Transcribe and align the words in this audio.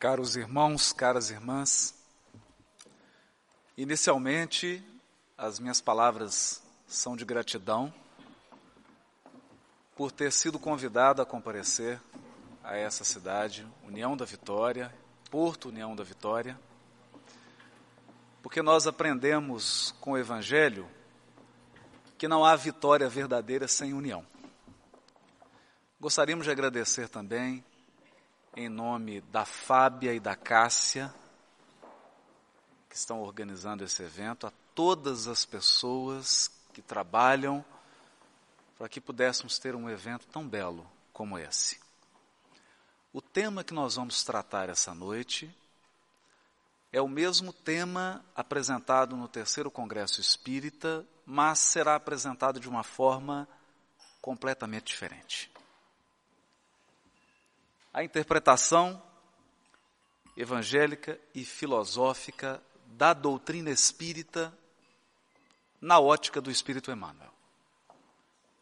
Caros 0.00 0.34
irmãos, 0.34 0.94
caras 0.94 1.28
irmãs, 1.28 1.94
inicialmente 3.76 4.82
as 5.36 5.60
minhas 5.60 5.82
palavras 5.82 6.62
são 6.86 7.14
de 7.14 7.22
gratidão 7.22 7.92
por 9.94 10.10
ter 10.10 10.32
sido 10.32 10.58
convidado 10.58 11.20
a 11.20 11.26
comparecer 11.26 12.00
a 12.64 12.78
essa 12.78 13.04
cidade, 13.04 13.66
União 13.84 14.16
da 14.16 14.24
Vitória, 14.24 14.90
Porto 15.30 15.68
União 15.68 15.94
da 15.94 16.02
Vitória, 16.02 16.58
porque 18.42 18.62
nós 18.62 18.86
aprendemos 18.86 19.94
com 20.00 20.12
o 20.12 20.18
Evangelho 20.18 20.88
que 22.16 22.26
não 22.26 22.42
há 22.42 22.56
vitória 22.56 23.06
verdadeira 23.06 23.68
sem 23.68 23.92
união. 23.92 24.24
Gostaríamos 26.00 26.46
de 26.46 26.50
agradecer 26.50 27.06
também, 27.06 27.62
em 28.56 28.68
nome 28.68 29.20
da 29.20 29.44
Fábia 29.44 30.12
e 30.12 30.20
da 30.20 30.34
Cássia, 30.34 31.14
que 32.88 32.96
estão 32.96 33.22
organizando 33.22 33.84
esse 33.84 34.02
evento, 34.02 34.46
a 34.46 34.52
todas 34.74 35.28
as 35.28 35.44
pessoas 35.44 36.50
que 36.72 36.82
trabalham 36.82 37.64
para 38.76 38.88
que 38.88 39.00
pudéssemos 39.00 39.58
ter 39.58 39.74
um 39.74 39.88
evento 39.88 40.26
tão 40.26 40.48
belo 40.48 40.86
como 41.12 41.38
esse. 41.38 41.78
O 43.12 43.20
tema 43.20 43.62
que 43.62 43.74
nós 43.74 43.96
vamos 43.96 44.24
tratar 44.24 44.68
essa 44.68 44.94
noite 44.94 45.54
é 46.92 47.00
o 47.00 47.08
mesmo 47.08 47.52
tema 47.52 48.24
apresentado 48.34 49.16
no 49.16 49.28
terceiro 49.28 49.70
Congresso 49.70 50.20
Espírita, 50.20 51.06
mas 51.24 51.60
será 51.60 51.94
apresentado 51.94 52.58
de 52.58 52.68
uma 52.68 52.82
forma 52.82 53.48
completamente 54.20 54.86
diferente. 54.86 55.52
A 57.92 58.04
interpretação 58.04 59.02
evangélica 60.36 61.20
e 61.34 61.44
filosófica 61.44 62.62
da 62.86 63.12
doutrina 63.12 63.70
espírita 63.70 64.56
na 65.80 65.98
ótica 65.98 66.40
do 66.40 66.50
Espírito 66.50 66.92
Emmanuel, 66.92 67.32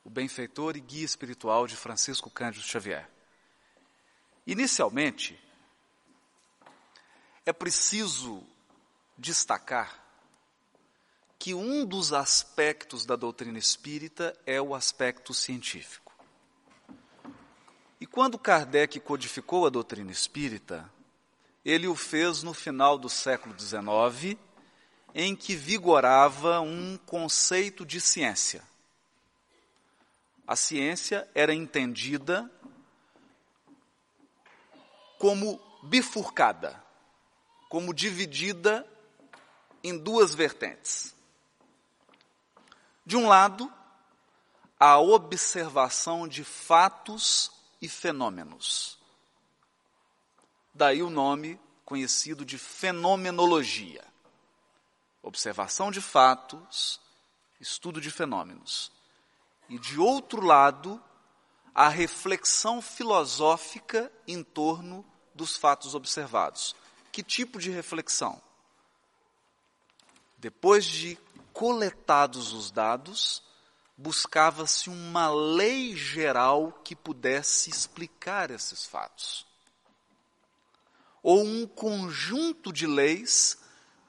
o 0.04 0.10
benfeitor 0.10 0.76
e 0.76 0.80
guia 0.80 1.04
espiritual 1.04 1.66
de 1.66 1.76
Francisco 1.76 2.30
Cândido 2.30 2.64
Xavier. 2.64 3.10
Inicialmente, 4.46 5.38
é 7.44 7.52
preciso 7.52 8.42
destacar 9.16 10.04
que 11.38 11.54
um 11.54 11.84
dos 11.84 12.12
aspectos 12.12 13.04
da 13.04 13.16
doutrina 13.16 13.58
espírita 13.58 14.38
é 14.46 14.60
o 14.60 14.74
aspecto 14.74 15.34
científico. 15.34 16.07
Quando 18.10 18.38
Kardec 18.38 19.00
codificou 19.00 19.66
a 19.66 19.70
doutrina 19.70 20.10
espírita, 20.10 20.90
ele 21.64 21.86
o 21.86 21.94
fez 21.94 22.42
no 22.42 22.54
final 22.54 22.98
do 22.98 23.08
século 23.08 23.58
XIX, 23.58 24.38
em 25.14 25.34
que 25.36 25.54
vigorava 25.54 26.60
um 26.60 26.98
conceito 27.06 27.84
de 27.84 28.00
ciência. 28.00 28.62
A 30.46 30.56
ciência 30.56 31.28
era 31.34 31.54
entendida 31.54 32.50
como 35.18 35.60
bifurcada 35.82 36.88
como 37.68 37.92
dividida 37.92 38.86
em 39.84 39.96
duas 39.96 40.34
vertentes. 40.34 41.14
De 43.04 43.16
um 43.16 43.28
lado, 43.28 43.72
a 44.78 44.98
observação 44.98 46.26
de 46.26 46.44
fatos 46.44 47.50
e 47.80 47.88
fenômenos. 47.88 48.98
Daí 50.74 51.02
o 51.02 51.10
nome 51.10 51.58
conhecido 51.84 52.44
de 52.44 52.58
fenomenologia. 52.58 54.04
Observação 55.22 55.90
de 55.90 56.00
fatos, 56.00 57.00
estudo 57.60 58.00
de 58.00 58.10
fenômenos. 58.10 58.92
E 59.68 59.78
de 59.78 59.98
outro 59.98 60.44
lado, 60.44 61.02
a 61.74 61.88
reflexão 61.88 62.80
filosófica 62.80 64.12
em 64.26 64.42
torno 64.42 65.04
dos 65.34 65.56
fatos 65.56 65.94
observados. 65.94 66.74
Que 67.12 67.22
tipo 67.22 67.58
de 67.58 67.70
reflexão? 67.70 68.40
Depois 70.36 70.84
de 70.84 71.18
coletados 71.52 72.52
os 72.52 72.70
dados, 72.70 73.42
buscava-se 73.98 74.88
uma 74.88 75.28
lei 75.28 75.96
geral 75.96 76.70
que 76.84 76.94
pudesse 76.94 77.68
explicar 77.68 78.48
esses 78.48 78.86
fatos. 78.86 79.44
Ou 81.20 81.42
um 81.42 81.66
conjunto 81.66 82.72
de 82.72 82.86
leis 82.86 83.58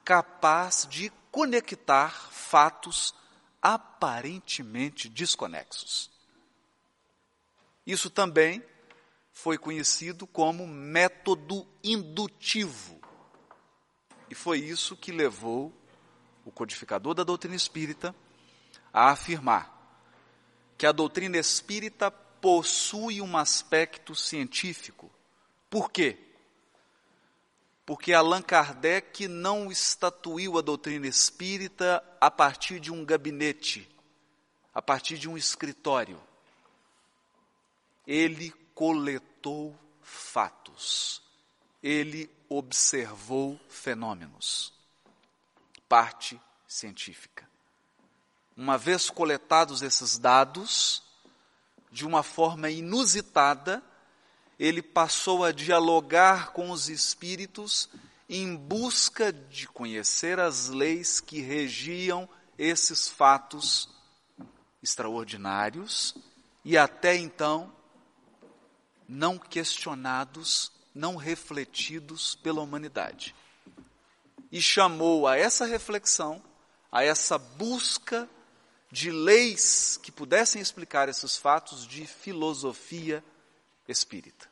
capaz 0.04 0.86
de 0.88 1.10
conectar 1.32 2.30
fatos 2.30 3.12
aparentemente 3.60 5.08
desconexos. 5.08 6.08
Isso 7.84 8.08
também 8.08 8.64
foi 9.32 9.58
conhecido 9.58 10.24
como 10.24 10.68
método 10.68 11.66
indutivo. 11.82 13.00
E 14.28 14.36
foi 14.36 14.58
isso 14.60 14.96
que 14.96 15.10
levou 15.10 15.74
o 16.44 16.52
codificador 16.52 17.12
da 17.12 17.24
doutrina 17.24 17.56
espírita 17.56 18.14
a 18.92 19.10
afirmar 19.10 19.79
que 20.80 20.86
a 20.86 20.92
doutrina 20.92 21.36
espírita 21.36 22.10
possui 22.10 23.20
um 23.20 23.36
aspecto 23.36 24.14
científico. 24.14 25.10
Por 25.68 25.90
quê? 25.90 26.16
Porque 27.84 28.14
Allan 28.14 28.40
Kardec 28.40 29.28
não 29.28 29.70
estatuiu 29.70 30.56
a 30.56 30.62
doutrina 30.62 31.06
espírita 31.06 32.02
a 32.18 32.30
partir 32.30 32.80
de 32.80 32.90
um 32.90 33.04
gabinete, 33.04 33.94
a 34.72 34.80
partir 34.80 35.18
de 35.18 35.28
um 35.28 35.36
escritório. 35.36 36.18
Ele 38.06 38.50
coletou 38.74 39.78
fatos, 40.00 41.22
ele 41.82 42.30
observou 42.48 43.60
fenômenos. 43.68 44.72
Parte 45.86 46.40
científica. 46.66 47.49
Uma 48.60 48.76
vez 48.76 49.08
coletados 49.08 49.80
esses 49.80 50.18
dados, 50.18 51.02
de 51.90 52.06
uma 52.06 52.22
forma 52.22 52.68
inusitada, 52.68 53.82
ele 54.58 54.82
passou 54.82 55.42
a 55.42 55.50
dialogar 55.50 56.52
com 56.52 56.70
os 56.70 56.90
espíritos 56.90 57.88
em 58.28 58.54
busca 58.54 59.32
de 59.32 59.66
conhecer 59.66 60.38
as 60.38 60.68
leis 60.68 61.20
que 61.20 61.40
regiam 61.40 62.28
esses 62.58 63.08
fatos 63.08 63.88
extraordinários 64.82 66.14
e 66.62 66.76
até 66.76 67.16
então 67.16 67.72
não 69.08 69.38
questionados, 69.38 70.70
não 70.94 71.16
refletidos 71.16 72.34
pela 72.34 72.60
humanidade. 72.60 73.34
E 74.52 74.60
chamou 74.60 75.26
a 75.26 75.38
essa 75.38 75.64
reflexão, 75.64 76.44
a 76.92 77.02
essa 77.02 77.38
busca 77.38 78.28
de 78.90 79.10
leis 79.10 79.98
que 80.02 80.10
pudessem 80.10 80.60
explicar 80.60 81.08
esses 81.08 81.36
fatos 81.36 81.86
de 81.86 82.06
filosofia 82.06 83.24
espírita. 83.86 84.50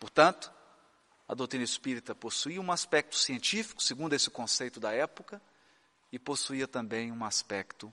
Portanto, 0.00 0.50
a 1.28 1.34
doutrina 1.34 1.64
espírita 1.64 2.14
possuía 2.14 2.60
um 2.60 2.72
aspecto 2.72 3.16
científico, 3.16 3.82
segundo 3.82 4.14
esse 4.14 4.30
conceito 4.30 4.78
da 4.78 4.92
época, 4.92 5.42
e 6.12 6.18
possuía 6.18 6.68
também 6.68 7.10
um 7.10 7.24
aspecto 7.24 7.92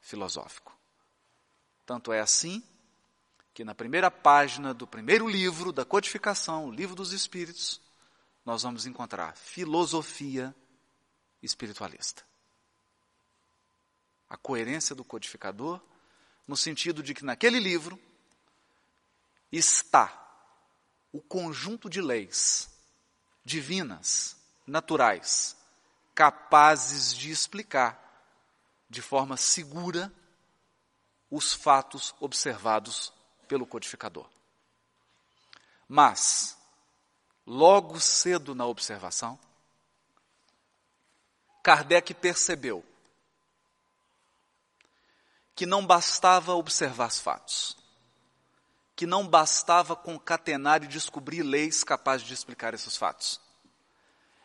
filosófico. 0.00 0.76
Tanto 1.86 2.12
é 2.12 2.20
assim 2.20 2.62
que 3.54 3.64
na 3.64 3.74
primeira 3.74 4.10
página 4.10 4.74
do 4.74 4.86
primeiro 4.86 5.28
livro 5.28 5.72
da 5.72 5.84
codificação, 5.84 6.66
o 6.66 6.70
Livro 6.70 6.94
dos 6.94 7.12
Espíritos, 7.12 7.80
nós 8.44 8.62
vamos 8.62 8.84
encontrar 8.84 9.36
filosofia 9.36 10.54
espiritualista. 11.42 12.22
A 14.28 14.36
coerência 14.36 14.94
do 14.94 15.04
codificador, 15.04 15.80
no 16.46 16.56
sentido 16.56 17.02
de 17.02 17.14
que 17.14 17.24
naquele 17.24 17.60
livro 17.60 18.00
está 19.50 20.22
o 21.12 21.20
conjunto 21.20 21.88
de 21.88 22.00
leis 22.00 22.68
divinas, 23.44 24.36
naturais, 24.66 25.56
capazes 26.14 27.14
de 27.14 27.30
explicar 27.30 28.02
de 28.90 29.00
forma 29.00 29.36
segura 29.36 30.12
os 31.30 31.52
fatos 31.52 32.14
observados 32.20 33.12
pelo 33.46 33.66
codificador. 33.66 34.28
Mas, 35.88 36.58
logo 37.46 38.00
cedo 38.00 38.54
na 38.54 38.66
observação, 38.66 39.38
Kardec 41.62 42.14
percebeu 42.14 42.84
que 45.56 45.64
não 45.64 45.84
bastava 45.84 46.54
observar 46.54 47.08
os 47.08 47.18
fatos, 47.18 47.78
que 48.94 49.06
não 49.06 49.26
bastava 49.26 49.96
concatenar 49.96 50.84
e 50.84 50.86
descobrir 50.86 51.42
leis 51.42 51.82
capazes 51.82 52.26
de 52.26 52.34
explicar 52.34 52.74
esses 52.74 52.94
fatos. 52.94 53.40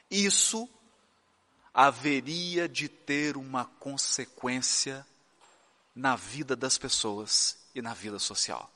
Isso 0.10 0.69
haveria 1.74 2.68
de 2.68 2.88
ter 2.88 3.36
uma 3.36 3.66
consequência 3.66 5.06
na 5.94 6.16
vida 6.16 6.56
das 6.56 6.78
pessoas 6.78 7.58
e 7.75 7.81
na 7.81 7.94
vida 7.94 8.18
social. 8.18 8.72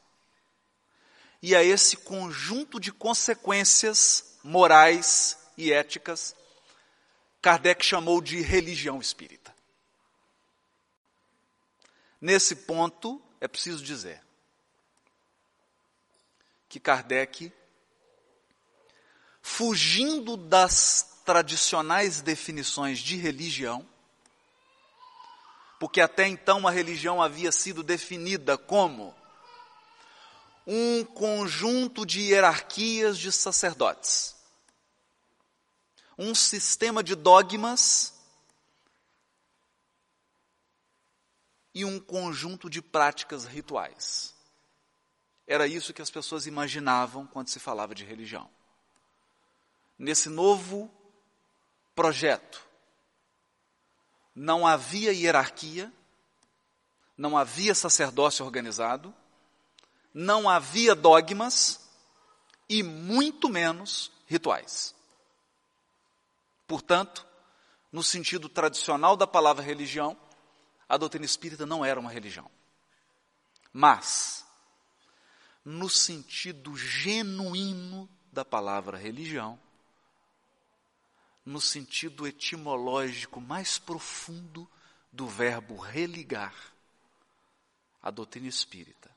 E 1.42 1.56
a 1.56 1.64
esse 1.64 1.98
conjunto 1.98 2.80
de 2.80 2.92
consequências 2.92 4.38
morais 4.44 5.38
e 5.58 5.72
éticas, 5.72 6.36
Kardec 7.42 7.86
chamou 7.86 8.22
de 8.22 8.42
religião 8.42 9.00
espírita. 9.00 9.45
Nesse 12.26 12.56
ponto, 12.56 13.22
é 13.40 13.48
preciso 13.48 13.84
dizer 13.84 14.20
que 16.68 16.80
Kardec, 16.80 17.54
fugindo 19.44 20.36
das 20.36 21.20
tradicionais 21.24 22.22
definições 22.22 22.98
de 22.98 23.16
religião, 23.16 23.88
porque 25.80 26.02
até 26.02 26.28
então 26.28 26.68
a 26.68 26.72
religião 26.72 27.22
havia 27.22 27.52
sido 27.52 27.84
definida 27.84 28.58
como 28.58 29.16
um 30.66 31.06
conjunto 31.06 32.08
de 32.08 32.22
hierarquias 32.22 33.20
de 33.20 33.32
sacerdotes, 33.32 34.36
um 36.18 36.34
sistema 36.34 37.04
de 37.04 37.14
dogmas 37.14 38.15
e 41.76 41.84
um 41.84 42.00
conjunto 42.00 42.70
de 42.70 42.82
práticas 42.82 43.44
rituais. 43.44 44.34
Era 45.46 45.68
isso 45.68 45.94
que 45.94 46.02
as 46.02 46.10
pessoas 46.10 46.48
imaginavam 46.48 47.28
quando 47.28 47.50
se 47.50 47.60
falava 47.60 47.94
de 47.94 48.06
religião. 48.06 48.50
Nesse 50.00 50.30
novo 50.30 50.90
projeto, 51.94 52.66
não 54.34 54.66
havia 54.66 55.12
hierarquia, 55.12 55.92
não 57.18 57.38
havia 57.38 57.76
sacerdócio 57.76 58.46
organizado, 58.46 59.14
não 60.14 60.50
havia 60.50 60.96
dogmas 60.96 61.90
e 62.70 62.82
muito 62.82 63.50
menos 63.50 64.12
rituais. 64.28 64.96
Portanto, 66.66 67.28
no 67.92 68.02
sentido 68.02 68.48
tradicional 68.50 69.16
da 69.16 69.28
palavra 69.28 69.64
religião, 69.64 70.18
a 70.88 70.98
doutrina 70.98 71.26
espírita 71.26 71.66
não 71.66 71.84
era 71.84 72.00
uma 72.00 72.12
religião. 72.12 72.50
Mas, 73.74 74.46
no 75.64 75.90
sentido 75.90 76.76
genuíno 76.78 78.10
da 78.32 78.46
palavra 78.46 78.98
religião, 78.98 79.60
no 81.46 81.60
sentido 81.62 82.26
etimológico 82.28 83.40
mais 83.40 83.78
profundo 83.78 84.70
do 85.12 85.28
verbo 85.28 85.78
religar, 85.78 86.56
a 88.02 88.12
doutrina 88.12 88.48
espírita 88.48 89.10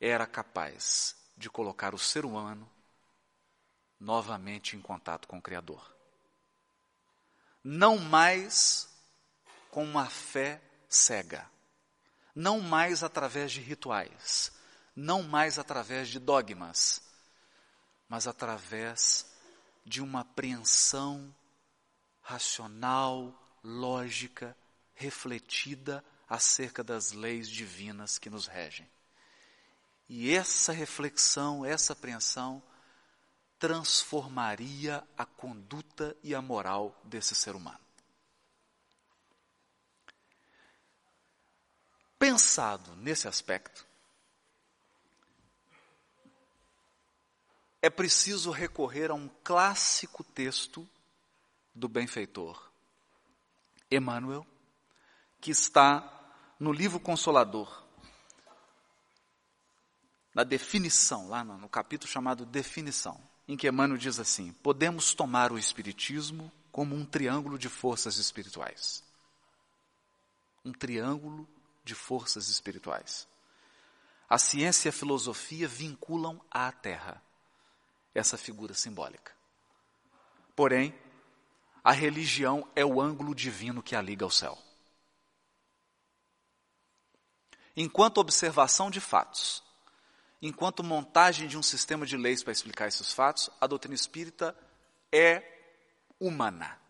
era 0.00 0.26
capaz 0.26 1.16
de 1.36 1.50
colocar 1.50 1.94
o 1.94 1.98
ser 1.98 2.24
humano 2.24 2.68
novamente 3.98 4.76
em 4.76 4.80
contato 4.80 5.26
com 5.26 5.38
o 5.38 5.42
Criador. 5.42 5.94
Não 7.62 7.98
mais 7.98 8.95
com 9.76 9.84
uma 9.84 10.08
fé 10.08 10.58
cega. 10.88 11.46
Não 12.34 12.62
mais 12.62 13.02
através 13.02 13.52
de 13.52 13.60
rituais, 13.60 14.50
não 14.96 15.22
mais 15.22 15.58
através 15.58 16.08
de 16.08 16.18
dogmas, 16.18 17.02
mas 18.08 18.26
através 18.26 19.26
de 19.84 20.00
uma 20.00 20.20
apreensão 20.20 21.30
racional, 22.22 23.38
lógica, 23.62 24.56
refletida 24.94 26.02
acerca 26.26 26.82
das 26.82 27.12
leis 27.12 27.46
divinas 27.46 28.18
que 28.18 28.30
nos 28.30 28.46
regem. 28.46 28.88
E 30.08 30.34
essa 30.34 30.72
reflexão, 30.72 31.66
essa 31.66 31.92
apreensão, 31.92 32.62
transformaria 33.58 35.06
a 35.18 35.26
conduta 35.26 36.16
e 36.22 36.34
a 36.34 36.40
moral 36.40 36.98
desse 37.04 37.34
ser 37.34 37.54
humano. 37.54 37.85
Pensado 42.18 42.96
nesse 42.96 43.28
aspecto, 43.28 43.86
é 47.82 47.90
preciso 47.90 48.50
recorrer 48.50 49.10
a 49.10 49.14
um 49.14 49.28
clássico 49.44 50.24
texto 50.24 50.88
do 51.74 51.88
benfeitor 51.88 52.70
Emmanuel, 53.90 54.46
que 55.40 55.50
está 55.50 56.12
no 56.58 56.72
livro 56.72 56.98
Consolador, 56.98 57.84
na 60.34 60.42
definição, 60.42 61.28
lá 61.28 61.44
no, 61.44 61.56
no 61.58 61.68
capítulo 61.68 62.10
chamado 62.10 62.44
Definição, 62.44 63.20
em 63.46 63.56
que 63.56 63.68
Emmanuel 63.68 63.98
diz 63.98 64.18
assim: 64.18 64.52
podemos 64.62 65.14
tomar 65.14 65.52
o 65.52 65.58
Espiritismo 65.58 66.50
como 66.72 66.94
um 66.94 67.04
triângulo 67.04 67.58
de 67.58 67.68
forças 67.68 68.16
espirituais. 68.16 69.04
Um 70.64 70.72
triângulo 70.72 71.48
de 71.86 71.94
forças 71.94 72.48
espirituais. 72.48 73.28
A 74.28 74.38
ciência 74.38 74.88
e 74.88 74.90
a 74.90 74.92
filosofia 74.92 75.68
vinculam 75.68 76.44
à 76.50 76.70
Terra 76.72 77.22
essa 78.12 78.36
figura 78.36 78.74
simbólica. 78.74 79.32
Porém, 80.56 80.92
a 81.84 81.92
religião 81.92 82.68
é 82.74 82.84
o 82.84 83.00
ângulo 83.00 83.34
divino 83.34 83.82
que 83.82 83.94
a 83.94 84.02
liga 84.02 84.24
ao 84.24 84.30
céu. 84.30 84.58
Enquanto 87.76 88.18
observação 88.18 88.90
de 88.90 89.00
fatos, 89.00 89.62
enquanto 90.42 90.82
montagem 90.82 91.46
de 91.46 91.56
um 91.56 91.62
sistema 91.62 92.04
de 92.04 92.16
leis 92.16 92.42
para 92.42 92.52
explicar 92.52 92.88
esses 92.88 93.12
fatos, 93.12 93.48
a 93.60 93.66
doutrina 93.66 93.94
espírita 93.94 94.58
é 95.12 95.42
humana 96.18 96.80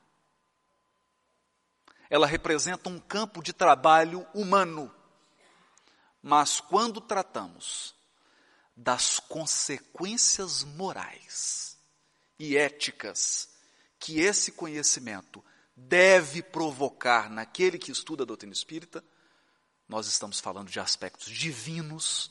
ela 2.08 2.26
representa 2.26 2.88
um 2.88 2.98
campo 2.98 3.42
de 3.42 3.52
trabalho 3.52 4.26
humano. 4.34 4.92
Mas 6.22 6.60
quando 6.60 7.00
tratamos 7.00 7.94
das 8.76 9.18
consequências 9.18 10.62
morais 10.62 11.78
e 12.38 12.56
éticas 12.56 13.48
que 13.98 14.20
esse 14.20 14.52
conhecimento 14.52 15.44
deve 15.74 16.42
provocar 16.42 17.30
naquele 17.30 17.78
que 17.78 17.90
estuda 17.90 18.22
a 18.22 18.26
doutrina 18.26 18.52
espírita, 18.52 19.04
nós 19.88 20.06
estamos 20.06 20.40
falando 20.40 20.70
de 20.70 20.80
aspectos 20.80 21.30
divinos 21.30 22.30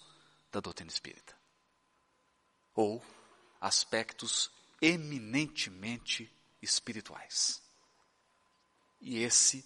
da 0.51 0.59
doutrina 0.59 0.91
espírita. 0.91 1.33
Ou 2.73 3.03
aspectos 3.59 4.51
eminentemente 4.81 6.31
espirituais. 6.61 7.64
E 9.05 9.21
esse 9.21 9.63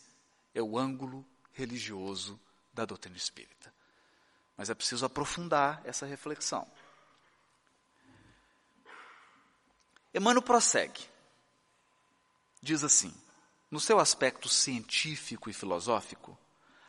é 0.53 0.62
o 0.62 0.77
ângulo 0.77 1.25
religioso 1.53 2.38
da 2.74 2.84
doutrina 2.84 3.15
espírita. 3.15 3.74
Mas 4.58 4.69
é 4.69 4.75
preciso 4.75 5.05
aprofundar 5.05 5.81
essa 5.86 6.05
reflexão. 6.05 6.69
Emmanuel 10.13 10.41
prossegue. 10.41 11.08
Diz 12.62 12.84
assim: 12.84 13.15
no 13.72 13.79
seu 13.79 13.98
aspecto 13.98 14.50
científico 14.50 15.50
e 15.50 15.53
filosófico, 15.53 16.38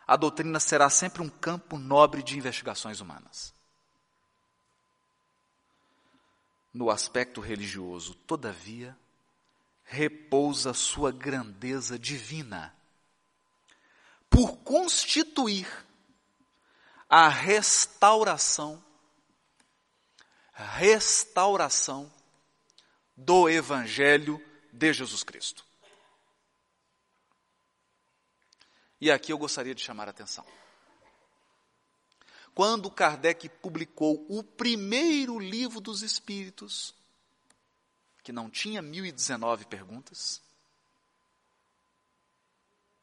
a 0.04 0.16
doutrina 0.16 0.58
será 0.58 0.90
sempre 0.90 1.22
um 1.22 1.28
campo 1.28 1.78
nobre 1.78 2.20
de 2.20 2.36
investigações 2.36 3.00
humanas. 3.00 3.54
No 6.74 6.90
aspecto 6.90 7.40
religioso, 7.40 8.16
todavia, 8.26 8.98
repousa 9.90 10.72
sua 10.72 11.10
grandeza 11.10 11.98
divina, 11.98 12.72
por 14.30 14.58
constituir 14.58 15.66
a 17.08 17.28
restauração, 17.28 18.80
restauração 20.52 22.08
do 23.16 23.48
Evangelho 23.48 24.40
de 24.72 24.92
Jesus 24.92 25.24
Cristo. 25.24 25.66
E 29.00 29.10
aqui 29.10 29.32
eu 29.32 29.38
gostaria 29.38 29.74
de 29.74 29.82
chamar 29.82 30.06
a 30.06 30.12
atenção. 30.12 30.46
Quando 32.54 32.92
Kardec 32.92 33.48
publicou 33.48 34.24
o 34.28 34.44
primeiro 34.44 35.40
livro 35.40 35.80
dos 35.80 36.02
Espíritos, 36.02 36.94
que 38.22 38.32
não 38.32 38.50
tinha 38.50 38.82
1019 38.82 39.66
perguntas, 39.66 40.42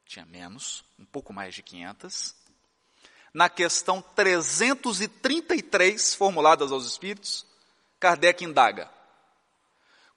tinha 0.05 0.25
menos, 0.25 0.86
um 0.97 1.05
pouco 1.05 1.33
mais 1.33 1.53
de 1.53 1.62
500. 1.62 2.33
na 3.33 3.50
questão 3.50 4.01
333, 4.01 6.15
formuladas 6.15 6.71
aos 6.71 6.86
Espíritos, 6.86 7.45
Kardec 8.00 8.43
indaga: 8.43 8.89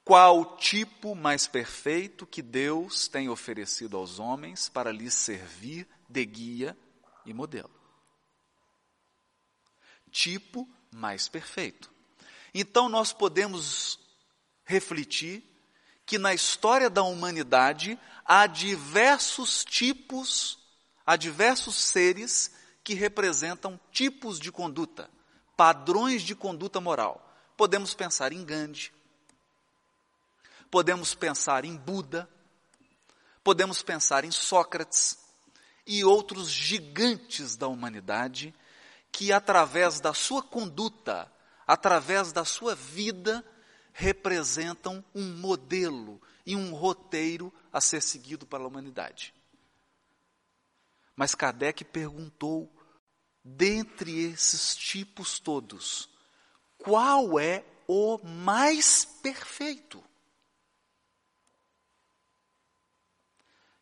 qual 0.03 0.39
o 0.39 0.57
tipo 0.57 1.15
mais 1.15 1.45
perfeito 1.45 2.25
que 2.25 2.41
Deus 2.41 3.07
tem 3.07 3.29
oferecido 3.29 3.97
aos 3.97 4.17
homens 4.17 4.69
para 4.69 4.91
lhes 4.91 5.13
servir 5.13 5.87
de 6.09 6.25
guia 6.25 6.75
e 7.25 7.33
modelo? 7.33 7.69
Tipo 10.09 10.67
mais 10.91 11.29
perfeito. 11.29 11.91
Então 12.53 12.89
nós 12.89 13.13
podemos 13.13 13.99
refletir 14.71 15.43
que 16.05 16.17
na 16.17 16.33
história 16.33 16.89
da 16.89 17.03
humanidade 17.03 17.99
há 18.25 18.47
diversos 18.47 19.65
tipos, 19.65 20.57
há 21.05 21.15
diversos 21.15 21.75
seres 21.75 22.51
que 22.83 22.93
representam 22.93 23.79
tipos 23.91 24.39
de 24.39 24.51
conduta, 24.51 25.09
padrões 25.57 26.21
de 26.23 26.33
conduta 26.33 26.79
moral. 26.79 27.27
Podemos 27.57 27.93
pensar 27.93 28.31
em 28.31 28.43
Gandhi, 28.43 28.91
podemos 30.71 31.13
pensar 31.13 31.65
em 31.65 31.75
Buda, 31.75 32.27
podemos 33.43 33.83
pensar 33.83 34.23
em 34.23 34.31
Sócrates 34.31 35.19
e 35.85 36.03
outros 36.03 36.49
gigantes 36.49 37.55
da 37.57 37.67
humanidade 37.67 38.55
que, 39.11 39.33
através 39.33 39.99
da 39.99 40.13
sua 40.13 40.41
conduta, 40.41 41.29
através 41.67 42.31
da 42.31 42.45
sua 42.45 42.73
vida, 42.73 43.45
representam 44.01 45.05
um 45.13 45.37
modelo 45.37 46.19
e 46.43 46.55
um 46.55 46.73
roteiro 46.73 47.53
a 47.71 47.79
ser 47.79 48.01
seguido 48.01 48.47
pela 48.47 48.67
humanidade. 48.67 49.31
Mas 51.15 51.35
Kardec 51.35 51.85
perguntou, 51.85 52.75
dentre 53.43 54.23
esses 54.25 54.75
tipos 54.75 55.39
todos, 55.39 56.09
qual 56.79 57.39
é 57.39 57.63
o 57.87 58.17
mais 58.23 59.05
perfeito? 59.05 60.03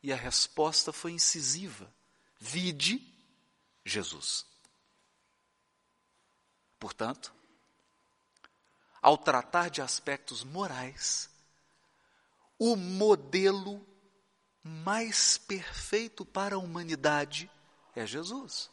E 0.03 0.11
a 0.11 0.17
resposta 0.17 0.91
foi 0.91 1.13
incisiva: 1.13 1.89
vide 2.37 3.01
Jesus. 3.85 4.45
Portanto, 6.77 7.38
ao 9.01 9.17
tratar 9.17 9.69
de 9.69 9.81
aspectos 9.81 10.43
morais, 10.43 11.29
o 12.57 12.75
modelo 12.75 13.85
mais 14.63 15.37
perfeito 15.37 16.25
para 16.25 16.55
a 16.55 16.59
humanidade 16.59 17.49
é 17.95 18.05
Jesus. 18.05 18.69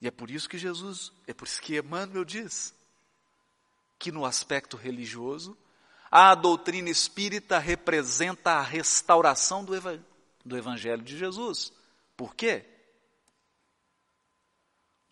E 0.00 0.08
é 0.08 0.10
por 0.10 0.30
isso 0.30 0.48
que 0.48 0.58
Jesus, 0.58 1.12
é 1.26 1.32
por 1.32 1.46
isso 1.46 1.62
que 1.62 1.78
Emmanuel 1.78 2.24
diz 2.24 2.74
que 3.98 4.10
no 4.10 4.24
aspecto 4.24 4.76
religioso, 4.76 5.56
a 6.10 6.34
doutrina 6.34 6.90
espírita 6.90 7.58
representa 7.58 8.54
a 8.54 8.62
restauração 8.62 9.64
do, 9.64 9.76
eva 9.76 10.04
do 10.44 10.56
Evangelho 10.56 11.02
de 11.02 11.16
Jesus. 11.16 11.72
Por 12.16 12.34
quê? 12.34 12.66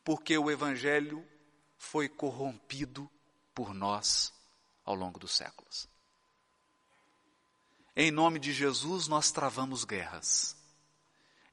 Porque 0.05 0.37
o 0.37 0.51
Evangelho 0.51 1.25
foi 1.81 2.11
corrompido 2.11 3.11
por 3.55 3.73
nós 3.73 4.35
ao 4.85 4.95
longo 4.95 5.19
dos 5.19 5.35
séculos. 5.35 5.89
Em 7.97 8.11
nome 8.11 8.39
de 8.39 8.53
Jesus, 8.53 9.09
nós 9.09 9.33
travamos 9.33 9.83
guerras. 9.85 10.55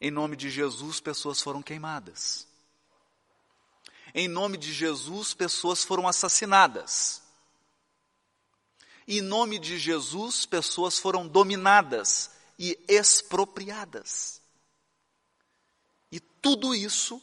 Em 0.01 0.11
nome 0.11 0.35
de 0.35 0.49
Jesus, 0.49 0.99
pessoas 0.99 1.41
foram 1.41 1.63
queimadas. 1.63 2.45
Em 4.13 4.27
nome 4.27 4.57
de 4.57 4.73
Jesus, 4.73 5.33
pessoas 5.33 5.85
foram 5.85 6.05
assassinadas. 6.05 7.23
Em 9.07 9.21
nome 9.21 9.57
de 9.57 9.79
Jesus, 9.79 10.45
pessoas 10.45 10.99
foram 10.99 11.25
dominadas 11.25 12.31
e 12.59 12.77
expropriadas. 12.85 14.41
E 16.11 16.19
tudo 16.19 16.75
isso 16.75 17.21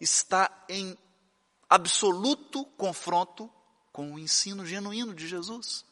está 0.00 0.50
em 0.70 0.96
absoluto 1.70 2.64
confronto 2.76 3.48
com 3.92 4.12
o 4.14 4.18
ensino 4.18 4.66
genuíno 4.66 5.14
de 5.14 5.28
Jesus. 5.28 5.86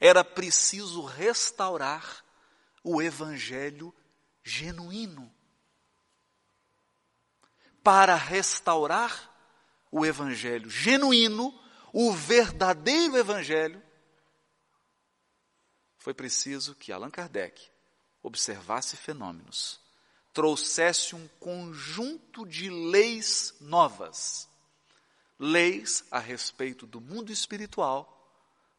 Era 0.00 0.24
preciso 0.24 1.04
restaurar 1.04 2.24
o 2.82 3.00
evangelho 3.00 3.94
genuíno. 4.42 5.32
Para 7.84 8.16
restaurar 8.16 9.30
o 9.92 10.04
evangelho 10.04 10.68
genuíno, 10.68 11.56
o 11.92 12.12
verdadeiro 12.12 13.16
evangelho, 13.16 13.80
foi 15.98 16.12
preciso 16.12 16.74
que 16.74 16.90
Allan 16.92 17.10
Kardec 17.10 17.70
observasse 18.22 18.96
fenômenos 18.96 19.83
trouxesse 20.34 21.14
um 21.14 21.28
conjunto 21.38 22.44
de 22.44 22.68
leis 22.68 23.54
novas, 23.60 24.50
leis 25.38 26.04
a 26.10 26.18
respeito 26.18 26.88
do 26.88 27.00
mundo 27.00 27.30
espiritual, 27.30 28.10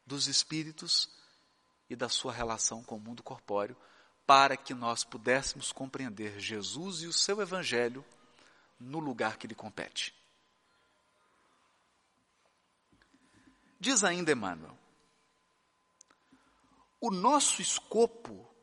dos 0.05 0.27
espíritos 0.27 1.09
e 1.89 1.95
da 1.95 2.09
sua 2.09 2.33
relação 2.33 2.83
com 2.83 2.97
o 2.97 2.99
mundo 2.99 3.23
corpóreo, 3.23 3.75
para 4.27 4.57
que 4.57 4.73
nós 4.73 5.05
pudéssemos 5.05 5.71
compreender 5.71 6.39
Jesus 6.39 7.03
e 7.03 7.07
o 7.07 7.13
seu 7.13 7.41
evangelho 7.41 8.03
no 8.77 8.99
lugar 8.99 9.37
que 9.37 9.47
lhe 9.47 9.55
compete. 9.55 10.13
Diz 13.79 14.03
ainda 14.03 14.31
Emmanuel, 14.31 14.77
o 16.99 17.09
nosso 17.09 17.61
escopo 17.61 18.54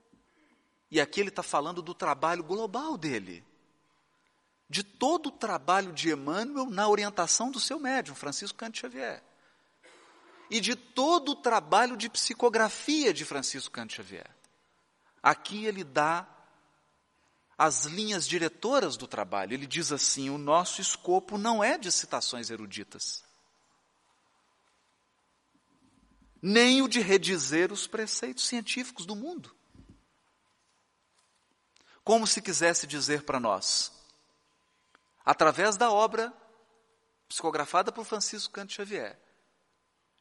e 0.92 1.00
aqui 1.00 1.20
ele 1.20 1.30
está 1.30 1.42
falando 1.42 1.80
do 1.80 1.94
trabalho 1.94 2.44
global 2.44 2.98
dele. 2.98 3.42
De 4.68 4.84
todo 4.84 5.28
o 5.28 5.32
trabalho 5.32 5.90
de 5.90 6.10
Emmanuel 6.10 6.66
na 6.66 6.86
orientação 6.86 7.50
do 7.50 7.58
seu 7.58 7.80
médium, 7.80 8.14
Francisco 8.14 8.58
Cante 8.58 8.80
Xavier. 8.80 9.22
E 10.50 10.60
de 10.60 10.76
todo 10.76 11.30
o 11.30 11.36
trabalho 11.36 11.96
de 11.96 12.10
psicografia 12.10 13.10
de 13.14 13.24
Francisco 13.24 13.72
Cante 13.72 13.96
Xavier. 13.96 14.30
Aqui 15.22 15.64
ele 15.64 15.82
dá 15.82 16.28
as 17.56 17.86
linhas 17.86 18.28
diretoras 18.28 18.94
do 18.94 19.06
trabalho. 19.06 19.54
Ele 19.54 19.66
diz 19.66 19.92
assim: 19.92 20.28
o 20.28 20.36
nosso 20.36 20.82
escopo 20.82 21.38
não 21.38 21.64
é 21.64 21.78
de 21.78 21.90
citações 21.90 22.50
eruditas, 22.50 23.24
nem 26.42 26.82
o 26.82 26.88
de 26.88 27.00
redizer 27.00 27.72
os 27.72 27.86
preceitos 27.86 28.46
científicos 28.46 29.06
do 29.06 29.16
mundo 29.16 29.56
como 32.04 32.26
se 32.26 32.42
quisesse 32.42 32.86
dizer 32.86 33.22
para 33.22 33.38
nós, 33.38 33.92
através 35.24 35.76
da 35.76 35.90
obra 35.90 36.32
psicografada 37.28 37.92
por 37.92 38.04
Francisco 38.04 38.52
Canto 38.52 38.72
Xavier, 38.72 39.18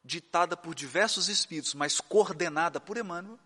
ditada 0.04 0.56
por 0.56 0.74
diversos 0.74 1.28
espíritos, 1.28 1.74
mas 1.74 2.00
coordenada 2.00 2.80
por 2.80 2.96
Emmanuel, 2.96 3.38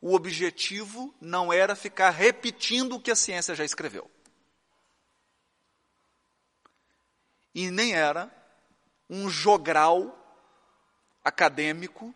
o 0.00 0.14
objetivo 0.14 1.14
não 1.20 1.52
era 1.52 1.74
ficar 1.74 2.10
repetindo 2.10 2.94
o 2.96 3.00
que 3.00 3.10
a 3.10 3.16
ciência 3.16 3.54
já 3.54 3.64
escreveu. 3.64 4.08
E 7.54 7.70
nem 7.70 7.94
era 7.94 8.32
um 9.10 9.28
jogral 9.28 10.14
acadêmico 11.24 12.14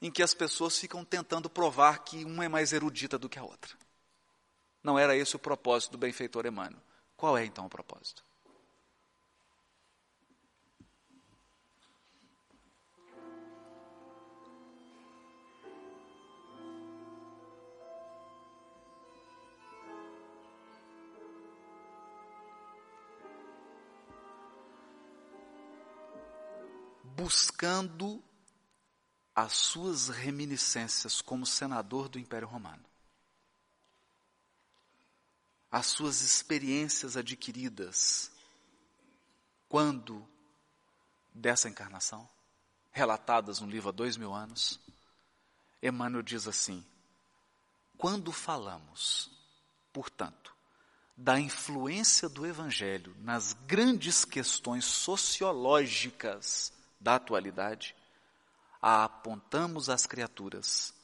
em 0.00 0.10
que 0.10 0.22
as 0.22 0.34
pessoas 0.34 0.78
ficam 0.78 1.04
tentando 1.04 1.50
provar 1.50 2.04
que 2.04 2.24
uma 2.24 2.44
é 2.44 2.48
mais 2.48 2.72
erudita 2.72 3.18
do 3.18 3.28
que 3.28 3.38
a 3.38 3.42
outra. 3.42 3.81
Não 4.82 4.98
era 4.98 5.16
esse 5.16 5.36
o 5.36 5.38
propósito 5.38 5.92
do 5.92 5.98
benfeitor 5.98 6.46
Emmanuel. 6.46 6.82
Qual 7.16 7.38
é 7.38 7.44
então 7.44 7.66
o 7.66 7.70
propósito? 7.70 8.24
buscando 27.22 28.22
as 29.34 29.52
suas 29.52 30.08
reminiscências 30.08 31.22
como 31.22 31.46
senador 31.46 32.08
do 32.08 32.18
Império 32.18 32.48
Romano 32.48 32.91
as 35.72 35.86
suas 35.86 36.20
experiências 36.20 37.16
adquiridas 37.16 38.30
quando 39.68 40.24
dessa 41.34 41.68
encarnação, 41.68 42.28
relatadas 42.92 43.58
no 43.58 43.66
livro 43.66 43.88
há 43.88 43.92
dois 43.92 44.18
mil 44.18 44.34
anos, 44.34 44.78
Emmanuel 45.82 46.22
diz 46.22 46.46
assim: 46.46 46.84
quando 47.96 48.30
falamos 48.30 49.32
portanto, 49.92 50.56
da 51.16 51.38
influência 51.38 52.28
do 52.28 52.46
Evangelho 52.46 53.14
nas 53.20 53.52
grandes 53.52 54.24
questões 54.24 54.84
sociológicas 54.84 56.72
da 56.98 57.16
atualidade, 57.16 57.94
a 58.80 59.04
apontamos 59.04 59.88
às 59.88 60.06
criaturas 60.06 60.94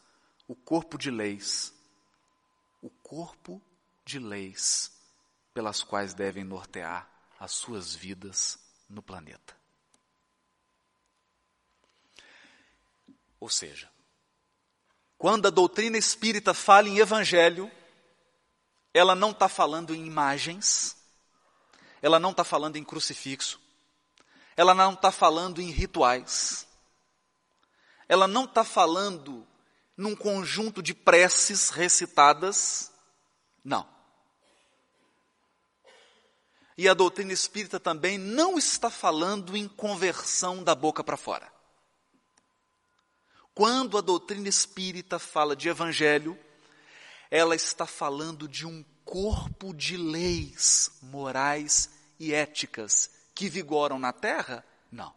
o 0.49 0.55
corpo 0.55 0.97
de 0.97 1.11
leis, 1.11 1.75
o 2.81 2.89
corpo 2.89 3.61
de 4.09 4.19
leis 4.19 4.91
pelas 5.53 5.83
quais 5.83 6.15
devem 6.15 6.43
nortear 6.43 7.07
as 7.39 7.53
suas 7.53 7.95
vidas 7.95 8.59
no 8.89 9.03
planeta. 9.03 9.55
Ou 13.39 13.51
seja, 13.51 13.91
quando 15.19 15.47
a 15.47 15.51
doutrina 15.51 15.99
espírita 15.99 16.55
fala 16.55 16.89
em 16.89 16.99
evangelho, 16.99 17.71
ela 18.95 19.15
não 19.15 19.31
está 19.31 19.49
falando 19.49 19.95
em 19.95 20.07
imagens, 20.07 20.97
ela 22.01 22.19
não 22.19 22.31
está 22.31 22.45
falando 22.45 22.77
em 22.77 22.85
crucifixo, 22.85 23.61
ela 24.57 24.75
não 24.75 24.95
está 24.95 25.13
falando 25.13 25.61
em 25.61 25.71
rituais, 25.71 26.67
ela 28.09 28.27
não 28.27 28.45
está 28.45 28.65
falando 28.65 29.47
num 29.95 30.17
conjunto 30.17 30.83
de 30.83 30.95
preces 30.95 31.69
recitadas, 31.69 32.91
não. 33.63 33.98
E 36.79 36.89
a 36.89 36.95
doutrina 36.95 37.33
espírita 37.33 37.81
também 37.81 38.17
não 38.17 38.57
está 38.57 38.89
falando 38.89 39.57
em 39.57 39.67
conversão 39.67 40.63
da 40.63 40.77
boca 40.77 41.03
para 41.03 41.17
fora. 41.17 41.53
Quando 43.53 43.99
a 43.99 44.01
doutrina 44.01 44.49
espírita 44.49 45.19
fala 45.19 45.57
de 45.57 45.69
evangelho, 45.69 46.39
ela 47.33 47.57
está 47.57 47.85
falando 47.85 48.47
de 48.47 48.65
um 48.65 48.85
corpo 49.05 49.75
de 49.75 49.97
leis 49.97 50.93
morais 51.03 51.91
e 52.17 52.33
éticas 52.33 53.11
que 53.35 53.49
vigoram 53.49 53.99
na 53.99 54.13
terra? 54.13 54.65
Não. 54.93 55.13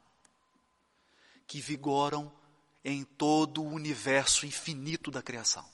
Que 1.45 1.61
vigoram 1.61 2.33
em 2.83 3.03
todo 3.03 3.61
o 3.61 3.71
universo 3.71 4.47
infinito 4.47 5.11
da 5.11 5.21
criação. 5.21 5.69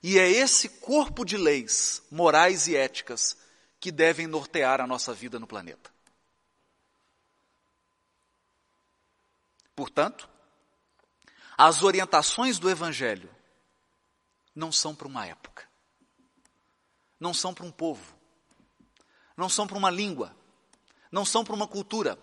E 0.00 0.16
é 0.16 0.30
esse 0.30 0.68
corpo 0.68 1.24
de 1.24 1.36
leis 1.36 2.00
morais 2.08 2.68
e 2.68 2.76
éticas 2.76 3.36
que 3.80 3.90
devem 3.90 4.26
nortear 4.26 4.80
a 4.80 4.86
nossa 4.86 5.14
vida 5.14 5.38
no 5.38 5.46
planeta. 5.46 5.90
Portanto, 9.74 10.28
as 11.56 11.82
orientações 11.82 12.58
do 12.58 12.68
Evangelho 12.68 13.34
não 14.54 14.70
são 14.70 14.94
para 14.94 15.08
uma 15.08 15.26
época, 15.26 15.66
não 17.18 17.32
são 17.32 17.54
para 17.54 17.64
um 17.64 17.72
povo, 17.72 18.14
não 19.34 19.48
são 19.48 19.66
para 19.66 19.78
uma 19.78 19.90
língua, 19.90 20.36
não 21.10 21.24
são 21.24 21.42
para 21.42 21.54
uma 21.54 21.66
cultura, 21.66 22.18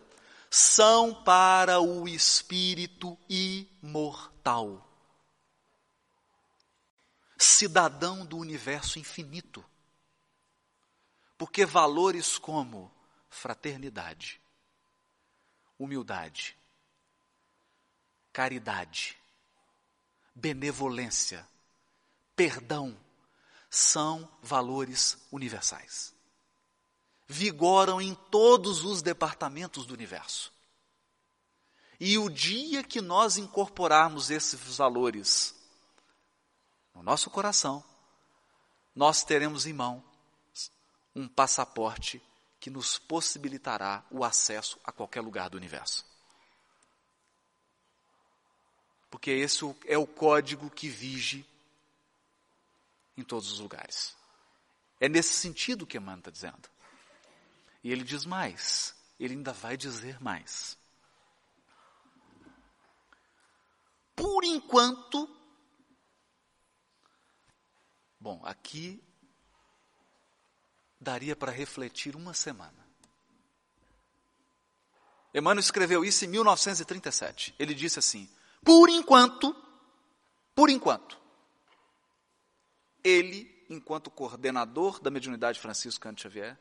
são 0.51 1.23
para 1.23 1.79
o 1.81 2.07
espírito 2.07 3.17
imortal, 3.27 4.87
cidadão 7.37 8.23
do 8.23 8.37
universo 8.37 8.99
infinito. 8.99 9.65
Porque 11.37 11.65
valores 11.65 12.37
como 12.37 12.91
fraternidade, 13.29 14.41
humildade, 15.77 16.57
caridade, 18.33 19.17
benevolência, 20.33 21.47
perdão, 22.35 22.97
são 23.69 24.29
valores 24.41 25.17
universais. 25.31 26.13
Vigoram 27.27 28.01
em 28.01 28.15
todos 28.15 28.83
os 28.83 29.01
departamentos 29.01 29.85
do 29.85 29.93
universo. 29.93 30.53
E 31.99 32.17
o 32.17 32.29
dia 32.29 32.83
que 32.83 33.01
nós 33.01 33.37
incorporarmos 33.37 34.29
esses 34.29 34.77
valores 34.77 35.55
no 36.93 37.03
nosso 37.03 37.29
coração, 37.29 37.83
nós 38.95 39.23
teremos 39.23 39.65
em 39.65 39.73
mão 39.73 40.03
um 41.17 41.27
passaporte 41.27 42.21
que 42.59 42.69
nos 42.69 42.99
possibilitará 42.99 44.05
o 44.11 44.23
acesso 44.23 44.79
a 44.83 44.91
qualquer 44.91 45.21
lugar 45.21 45.49
do 45.49 45.57
universo. 45.57 46.05
Porque 49.09 49.31
esse 49.31 49.63
é 49.85 49.97
o 49.97 50.05
código 50.05 50.69
que 50.69 50.87
vige 50.87 51.43
em 53.17 53.23
todos 53.23 53.51
os 53.51 53.59
lugares. 53.59 54.15
É 54.99 55.09
nesse 55.09 55.33
sentido 55.33 55.87
que 55.87 55.97
Emmanuel 55.97 56.19
está 56.19 56.29
dizendo. 56.29 56.69
E 57.83 57.91
ele 57.91 58.03
diz 58.03 58.23
mais, 58.23 58.95
ele 59.19 59.33
ainda 59.33 59.53
vai 59.53 59.75
dizer 59.75 60.21
mais. 60.21 60.77
Por 64.15 64.43
enquanto, 64.43 65.27
bom, 68.19 68.39
aqui 68.45 69.01
daria 70.99 71.35
para 71.35 71.51
refletir 71.51 72.15
uma 72.15 72.33
semana. 72.33 72.87
Emmanuel 75.33 75.59
escreveu 75.59 76.03
isso 76.03 76.25
em 76.25 76.27
1937. 76.27 77.53
Ele 77.59 77.73
disse 77.73 77.99
assim: 77.99 78.29
por 78.63 78.89
enquanto, 78.89 79.55
por 80.55 80.69
enquanto, 80.69 81.17
ele, 83.03 83.65
enquanto 83.69 84.11
coordenador 84.11 84.99
da 84.99 85.09
mediunidade 85.09 85.59
Francisco 85.59 86.01
Canto 86.01 86.21
Xavier, 86.21 86.57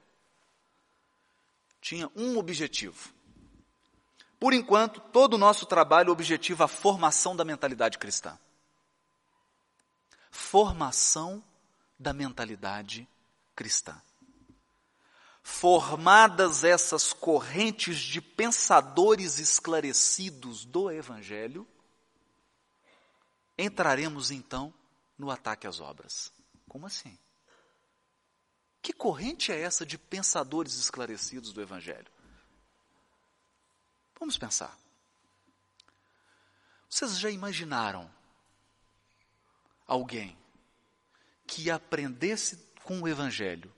tinha 1.80 2.10
um 2.14 2.38
objetivo. 2.38 3.14
Por 4.38 4.52
enquanto, 4.52 5.00
todo 5.00 5.34
o 5.34 5.38
nosso 5.38 5.66
trabalho 5.66 6.12
objetiva 6.12 6.64
a 6.64 6.68
formação 6.68 7.34
da 7.34 7.44
mentalidade 7.44 7.98
cristã. 7.98 8.38
Formação 10.30 11.42
da 11.98 12.12
mentalidade 12.12 13.08
cristã. 13.54 14.00
Formadas 15.48 16.64
essas 16.64 17.12
correntes 17.12 17.98
de 18.00 18.20
pensadores 18.20 19.38
esclarecidos 19.38 20.64
do 20.64 20.90
Evangelho, 20.90 21.64
entraremos 23.56 24.32
então 24.32 24.74
no 25.16 25.30
ataque 25.30 25.68
às 25.68 25.78
obras. 25.78 26.32
Como 26.68 26.84
assim? 26.84 27.16
Que 28.82 28.92
corrente 28.92 29.52
é 29.52 29.60
essa 29.60 29.86
de 29.86 29.96
pensadores 29.96 30.74
esclarecidos 30.74 31.52
do 31.52 31.62
Evangelho? 31.62 32.10
Vamos 34.18 34.36
pensar. 34.36 34.76
Vocês 36.90 37.20
já 37.20 37.30
imaginaram 37.30 38.10
alguém 39.86 40.36
que 41.46 41.70
aprendesse 41.70 42.58
com 42.82 43.00
o 43.00 43.06
Evangelho 43.08 43.72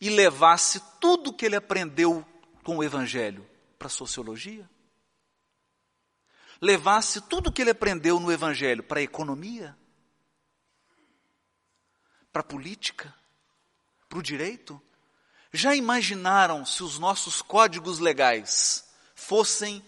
e 0.00 0.08
levasse 0.08 0.80
tudo 1.00 1.32
que 1.32 1.44
ele 1.44 1.56
aprendeu 1.56 2.26
com 2.64 2.78
o 2.78 2.84
Evangelho 2.84 3.46
para 3.78 3.86
a 3.86 3.90
sociologia? 3.90 4.68
Levasse 6.60 7.20
tudo 7.22 7.52
que 7.52 7.62
ele 7.62 7.70
aprendeu 7.70 8.18
no 8.20 8.32
Evangelho 8.32 8.82
para 8.82 9.00
a 9.00 9.02
economia? 9.02 9.76
para 12.32 12.40
a 12.40 12.44
política, 12.44 13.14
para 14.08 14.18
o 14.18 14.22
direito? 14.22 14.80
Já 15.52 15.74
imaginaram 15.74 16.64
se 16.64 16.82
os 16.82 16.98
nossos 16.98 17.42
códigos 17.42 17.98
legais 17.98 18.88
fossem 19.14 19.84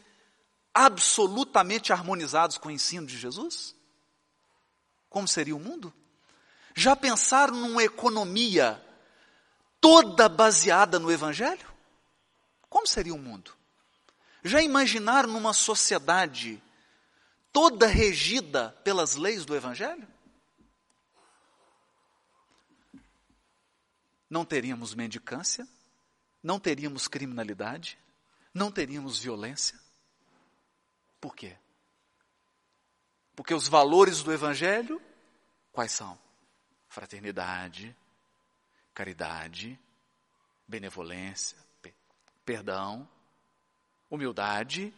absolutamente 0.75 1.93
harmonizados 1.93 2.59
com 2.59 2.69
o 2.69 2.73
ensino 2.73 3.07
de 3.07 3.17
Jesus? 3.17 3.75
Como 5.09 5.29
seria 5.29 5.55
o 5.55 5.61
mundo? 5.61 5.93
Já 6.75 6.97
pensaram 6.97 7.55
numa 7.55 7.85
economia 7.85 8.83
toda 9.83 10.31
baseada 10.31 10.99
no 10.99 11.13
Evangelho? 11.13 11.71
Como 12.71 12.87
seria 12.87 13.13
o 13.13 13.19
mundo? 13.19 13.53
Já 14.43 14.63
imaginaram 14.63 15.29
numa 15.29 15.53
sociedade 15.53 16.63
toda 17.53 17.87
regida 17.87 18.71
pelas 18.83 19.17
leis 19.17 19.45
do 19.45 19.55
Evangelho? 19.55 20.09
não 24.33 24.47
teríamos 24.47 24.95
mendicância, 24.95 25.69
não 26.43 26.59
teríamos 26.59 27.07
criminalidade, 27.07 27.99
não 28.55 28.73
teríamos 28.73 29.19
violência. 29.19 29.79
Por 31.21 31.37
quê? 31.37 31.59
Porque 33.37 33.53
os 33.53 33.69
valores 33.69 34.23
do 34.23 34.33
Evangelho, 34.33 35.03
quais 35.71 35.93
são? 35.93 36.19
Fraternidade, 36.89 37.95
caridade, 38.95 39.79
benevolência, 40.67 41.57
perdão, 42.45 43.09
humildade 44.11 44.95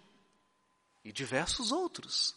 e 1.04 1.12
diversos 1.12 1.70
outros. 1.70 2.35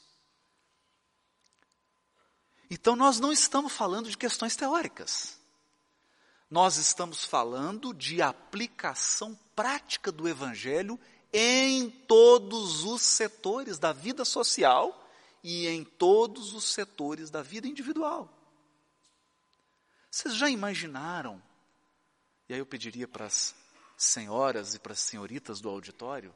Então 2.70 2.96
nós 2.96 3.20
não 3.20 3.32
estamos 3.32 3.74
falando 3.74 4.10
de 4.10 4.18
questões 4.18 4.56
teóricas. 4.56 5.40
Nós 6.50 6.78
estamos 6.78 7.24
falando 7.24 7.94
de 7.94 8.22
aplicação 8.22 9.38
prática 9.56 10.12
do 10.12 10.28
Evangelho 10.28 11.00
em 11.32 11.90
todos 11.90 12.84
os 12.84 13.02
setores 13.02 13.78
da 13.78 13.92
vida 13.92 14.24
social 14.24 15.10
e 15.44 15.68
em 15.68 15.84
todos 15.84 16.54
os 16.54 16.66
setores 16.66 17.30
da 17.30 17.42
vida 17.42 17.68
individual. 17.68 18.34
Vocês 20.10 20.36
já 20.36 20.50
imaginaram? 20.50 21.42
E 22.50 22.54
aí 22.54 22.60
eu 22.60 22.66
pediria 22.66 23.08
para 23.08 23.26
as 23.26 23.56
senhoras 23.98 24.76
e 24.76 24.80
para 24.80 24.94
as 24.94 25.00
senhoritas 25.00 25.60
do 25.60 25.70
auditório, 25.70 26.34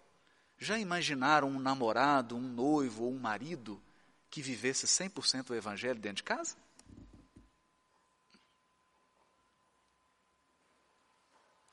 já 0.57 0.77
imaginaram 0.77 1.49
um 1.49 1.59
namorado, 1.59 2.35
um 2.35 2.41
noivo 2.41 3.05
ou 3.05 3.13
um 3.13 3.19
marido 3.19 3.81
que 4.29 4.41
vivesse 4.41 4.85
100% 4.85 5.49
o 5.49 5.55
evangelho 5.55 5.99
dentro 5.99 6.17
de 6.17 6.23
casa? 6.23 6.55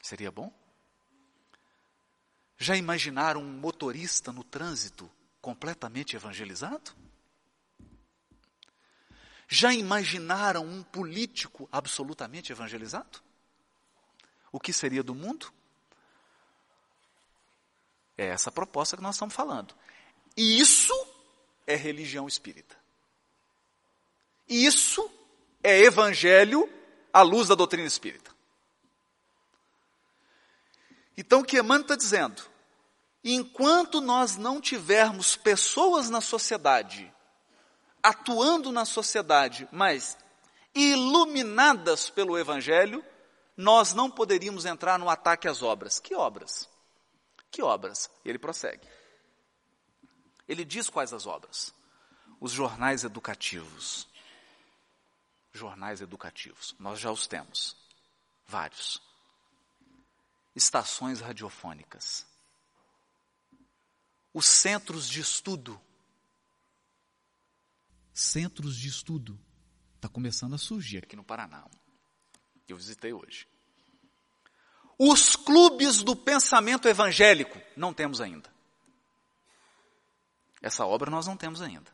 Seria 0.03 0.31
bom? 0.31 0.53
Já 2.57 2.77
imaginaram 2.77 3.43
um 3.43 3.53
motorista 3.53 4.33
no 4.33 4.43
trânsito 4.43 5.11
completamente 5.41 6.17
evangelizado? 6.17 6.93
Já 9.47 9.73
imaginaram 9.73 10.65
um 10.65 10.83
político 10.83 11.69
absolutamente 11.71 12.53
evangelizado? 12.53 13.28
O 14.51 14.59
que 14.59 14.73
seria 14.73 15.03
do 15.03 15.15
mundo? 15.15 15.53
É 18.17 18.27
essa 18.27 18.51
proposta 18.51 18.97
que 18.97 19.03
nós 19.03 19.15
estamos 19.15 19.35
falando. 19.35 19.75
Isso 20.37 20.95
é 21.67 21.77
religião 21.77 22.27
espírita. 22.27 22.77
Isso 24.49 25.11
é 25.63 25.79
evangelho 25.81 26.69
à 27.13 27.23
luz 27.23 27.49
da 27.49 27.55
doutrina 27.55 27.87
espírita. 27.87 28.35
Então 31.17 31.41
o 31.41 31.45
que 31.45 31.59
Emmanuel 31.59 31.83
está 31.83 31.97
dizendo? 31.97 32.43
Enquanto 33.23 34.01
nós 34.01 34.37
não 34.37 34.61
tivermos 34.61 35.37
pessoas 35.37 36.09
na 36.09 36.21
sociedade, 36.21 37.13
atuando 38.03 38.71
na 38.71 38.85
sociedade, 38.85 39.69
mas 39.73 40.17
iluminadas 40.75 42.09
pelo 42.09 42.39
Evangelho, 42.39 43.05
nós 43.59 43.93
não 43.93 44.09
poderíamos 44.09 44.65
entrar 44.65 45.01
no 45.01 45.11
ataque 45.11 45.49
às 45.49 45.65
obras. 45.65 45.99
Que 45.99 46.15
obras? 46.15 46.71
Que 47.51 47.61
obras? 47.61 48.09
E 48.25 48.29
ele 48.29 48.39
prossegue. 48.39 48.87
Ele 50.47 50.65
diz 50.65 50.89
quais 50.89 51.13
as 51.13 51.27
obras: 51.27 51.75
os 52.41 52.53
jornais 52.53 53.03
educativos. 53.03 54.07
Jornais 55.53 56.01
educativos, 56.01 56.77
nós 56.79 57.01
já 57.01 57.11
os 57.11 57.27
temos, 57.27 57.75
vários 58.47 59.03
estações 60.55 61.21
radiofônicas, 61.21 62.27
os 64.33 64.47
centros 64.47 65.09
de 65.09 65.21
estudo. 65.21 65.81
Centros 68.13 68.77
de 68.77 68.89
estudo. 68.89 69.41
Está 69.97 70.09
começando 70.09 70.55
a 70.55 70.59
surgir 70.59 71.03
aqui 71.03 71.17
no 71.17 71.25
Paraná. 71.25 71.65
Eu 72.69 72.77
visitei 72.77 73.13
hoje. 73.13 73.47
Os 74.99 75.37
clubes 75.37 76.03
do 76.03 76.17
pensamento 76.17 76.89
evangélico, 76.89 77.61
não 77.77 77.95
temos 77.95 78.21
ainda. 78.21 78.53
Essa 80.61 80.85
obra 80.85 81.11
nós 81.11 81.27
não 81.27 81.37
temos 81.37 81.63
ainda. 81.63 81.91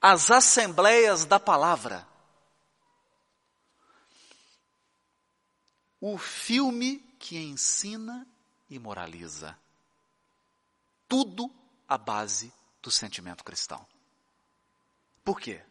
As 0.00 0.30
assembleias 0.30 1.24
da 1.24 1.40
palavra, 1.40 2.06
o 5.98 6.18
filme 6.18 6.98
que 7.18 7.38
ensina 7.38 8.26
e 8.68 8.78
moraliza. 8.78 9.58
Tudo 11.08 11.50
à 11.88 11.96
base 11.96 12.52
do 12.82 12.90
sentimento 12.90 13.42
cristão. 13.42 13.86
Por 15.24 15.40
quê? 15.40 15.62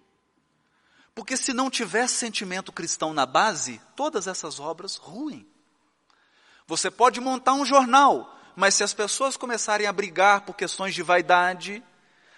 Porque 1.15 1.37
se 1.37 1.53
não 1.53 1.69
tiver 1.69 2.07
sentimento 2.07 2.71
cristão 2.71 3.13
na 3.13 3.25
base, 3.25 3.79
todas 3.95 4.27
essas 4.27 4.59
obras 4.59 4.95
ruem. 4.95 5.47
Você 6.65 6.89
pode 6.89 7.19
montar 7.19 7.53
um 7.53 7.65
jornal, 7.65 8.39
mas 8.55 8.75
se 8.75 8.83
as 8.83 8.93
pessoas 8.93 9.37
começarem 9.37 9.85
a 9.85 9.93
brigar 9.93 10.41
por 10.41 10.55
questões 10.55 10.95
de 10.95 11.03
vaidade, 11.03 11.83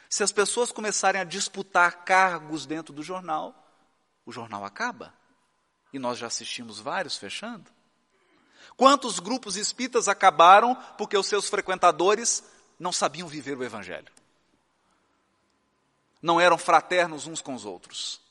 se 0.10 0.24
as 0.24 0.32
pessoas 0.32 0.72
começarem 0.72 1.22
a 1.22 1.26
disputar 1.26 2.04
cargos 2.04 2.66
dentro 2.66 2.94
do 2.94 3.04
jornal, 3.04 3.54
o 4.26 4.32
jornal 4.32 4.66
acaba. 4.66 5.14
E 5.94 6.00
nós 6.00 6.18
já 6.18 6.28
assistimos 6.28 6.80
vários 6.80 7.16
fechando. 7.16 7.72
Quantos 8.76 9.20
grupos 9.20 9.56
espíritas 9.56 10.10
acabaram 10.10 10.76
porque 10.98 11.18
os 11.18 11.28
seus 11.28 11.48
frequentadores 11.48 12.44
não 12.78 12.92
sabiam 12.92 13.28
viver 13.28 13.58
o 13.58 13.64
Evangelho? 13.64 14.12
Não 16.22 16.42
eram 16.42 16.58
fraternos 16.58 17.28
uns 17.28 17.40
com 17.40 17.54
os 17.54 17.64
outros. 17.64 18.25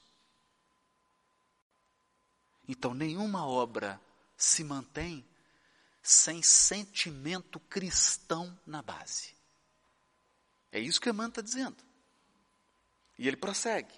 Então, 2.67 2.95
nenhuma 2.95 3.47
obra 3.47 4.01
se 4.37 4.65
mantém 4.65 5.25
sem 6.03 6.43
sentimento 6.43 7.59
cristão 7.61 8.59
na 8.67 8.83
base. 8.83 9.35
É 10.71 10.79
isso 10.79 11.01
que 11.01 11.09
Emmanuel 11.09 11.29
está 11.31 11.43
dizendo. 11.43 11.77
E 13.19 13.29
ele 13.29 13.37
prossegue. 13.37 13.95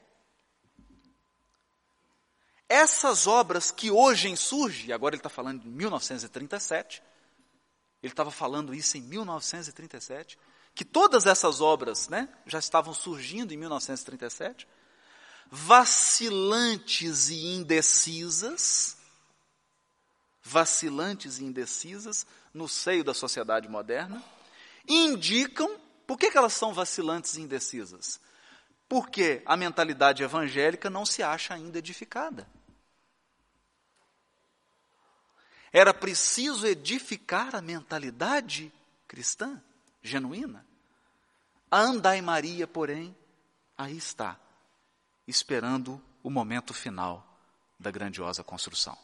Essas 2.68 3.26
obras 3.26 3.70
que 3.70 3.90
hoje 3.90 4.34
surgem, 4.36 4.92
agora 4.92 5.14
ele 5.14 5.20
está 5.20 5.28
falando 5.28 5.62
de 5.62 5.68
1937, 5.68 7.02
ele 8.02 8.12
estava 8.12 8.30
falando 8.30 8.74
isso 8.74 8.96
em 8.96 9.00
1937, 9.00 10.38
que 10.74 10.84
todas 10.84 11.26
essas 11.26 11.60
obras 11.60 12.08
né, 12.08 12.28
já 12.44 12.58
estavam 12.58 12.92
surgindo 12.92 13.54
em 13.54 13.56
1937, 13.56 14.68
vacilantes 15.50 17.28
e 17.28 17.54
indecisas, 17.54 18.96
vacilantes 20.42 21.38
e 21.38 21.44
indecisas 21.44 22.26
no 22.52 22.68
seio 22.68 23.04
da 23.04 23.14
sociedade 23.14 23.68
moderna, 23.68 24.22
indicam, 24.88 25.78
por 26.06 26.18
que, 26.18 26.30
que 26.30 26.38
elas 26.38 26.52
são 26.52 26.72
vacilantes 26.72 27.36
e 27.36 27.40
indecisas? 27.40 28.20
Porque 28.88 29.42
a 29.44 29.56
mentalidade 29.56 30.22
evangélica 30.22 30.88
não 30.88 31.04
se 31.04 31.22
acha 31.22 31.54
ainda 31.54 31.78
edificada. 31.78 32.48
Era 35.72 35.92
preciso 35.92 36.66
edificar 36.66 37.54
a 37.54 37.60
mentalidade 37.60 38.72
cristã, 39.06 39.60
genuína. 40.00 40.64
A 41.70 41.80
andai 41.80 42.22
Maria, 42.22 42.66
porém, 42.66 43.14
aí 43.76 43.96
está, 43.96 44.38
esperando 45.26 46.00
o 46.22 46.30
momento 46.30 46.72
final 46.72 47.26
da 47.78 47.90
grandiosa 47.90 48.42
construção. 48.42 48.96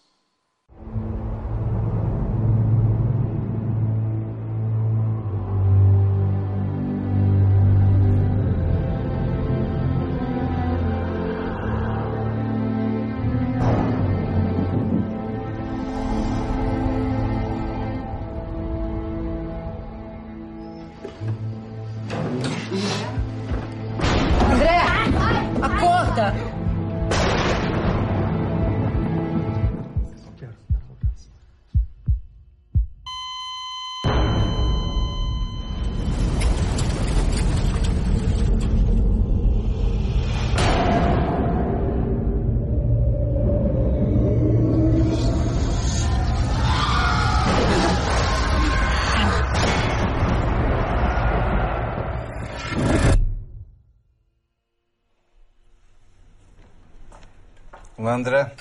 André. 58.15 58.53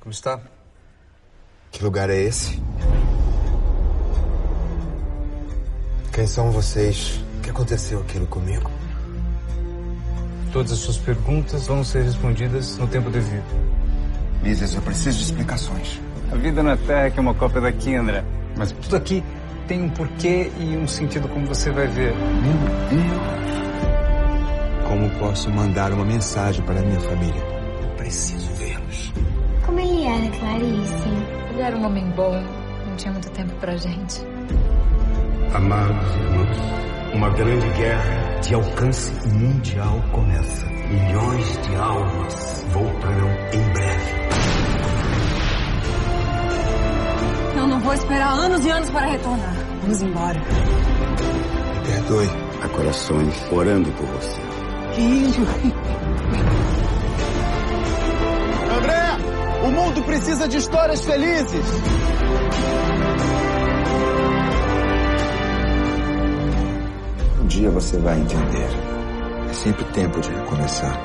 Como 0.00 0.12
está? 0.12 0.40
Que 1.70 1.82
lugar 1.82 2.10
é 2.10 2.16
esse? 2.16 2.62
Quem 6.12 6.26
são 6.26 6.50
vocês? 6.50 7.22
O 7.38 7.40
que 7.40 7.50
aconteceu 7.50 8.00
aquilo 8.00 8.26
comigo? 8.26 8.70
Todas 10.52 10.72
as 10.72 10.78
suas 10.78 10.98
perguntas 10.98 11.66
vão 11.66 11.82
ser 11.82 12.02
respondidas 12.02 12.76
no 12.76 12.86
tempo 12.86 13.08
devido. 13.08 13.44
Mises, 14.42 14.74
eu 14.74 14.82
preciso 14.82 15.18
de 15.18 15.24
explicações. 15.24 15.98
A 16.30 16.34
vida 16.34 16.62
na 16.62 16.76
Terra 16.76 17.06
é 17.06 17.10
que 17.10 17.18
é 17.18 17.22
uma 17.22 17.34
cópia 17.34 17.62
daqui, 17.62 17.94
André. 17.94 18.22
Mas 18.56 18.72
tudo 18.72 18.96
aqui 18.96 19.24
tem 19.66 19.82
um 19.82 19.88
porquê 19.88 20.50
e 20.58 20.76
um 20.76 20.86
sentido, 20.86 21.28
como 21.28 21.46
você 21.46 21.70
vai 21.70 21.86
ver. 21.86 22.14
Meu 22.14 22.52
Deus! 22.90 23.42
Como 24.86 25.08
posso 25.18 25.48
mandar 25.50 25.92
uma 25.92 26.04
mensagem 26.04 26.62
para 26.66 26.80
a 26.80 26.82
minha 26.82 27.00
família? 27.00 27.42
Eu 27.82 27.88
preciso 27.96 28.46
vê-los. 28.54 28.61
Como 30.52 30.64
ele 30.64 30.76
era, 30.76 30.84
Clarice? 30.86 31.08
Ele 31.50 31.62
era 31.62 31.76
um 31.76 31.86
homem 31.86 32.10
bom, 32.10 32.42
não 32.86 32.96
tinha 32.96 33.12
muito 33.12 33.30
tempo 33.30 33.52
pra 33.60 33.76
gente. 33.76 34.20
Amados 35.54 36.14
irmãos, 36.16 37.14
uma 37.14 37.30
grande 37.30 37.68
guerra 37.70 38.40
de 38.40 38.54
alcance 38.54 39.12
mundial 39.28 40.02
começa. 40.12 40.66
Milhões 40.66 41.58
de 41.62 41.74
almas 41.76 42.66
voltarão 42.70 43.28
em 43.52 43.72
breve. 43.72 44.12
Eu 47.56 47.66
não 47.66 47.80
vou 47.80 47.94
esperar 47.94 48.32
anos 48.32 48.64
e 48.64 48.70
anos 48.70 48.90
para 48.90 49.06
retornar. 49.06 49.54
Vamos 49.82 50.02
embora. 50.02 50.40
Me 50.40 51.86
perdoe. 51.86 52.28
Há 52.62 52.68
corações 52.68 53.52
orando 53.52 53.90
por 53.92 54.06
você. 54.06 54.40
André, 54.98 55.91
o 59.62 59.70
mundo 59.70 60.02
precisa 60.02 60.48
de 60.48 60.56
histórias 60.56 61.04
felizes. 61.04 61.64
Um 67.40 67.46
dia 67.46 67.70
você 67.70 67.96
vai 67.98 68.18
entender. 68.18 68.68
É 69.48 69.52
sempre 69.52 69.84
tempo 69.92 70.20
de 70.20 70.30
recomeçar. 70.30 70.98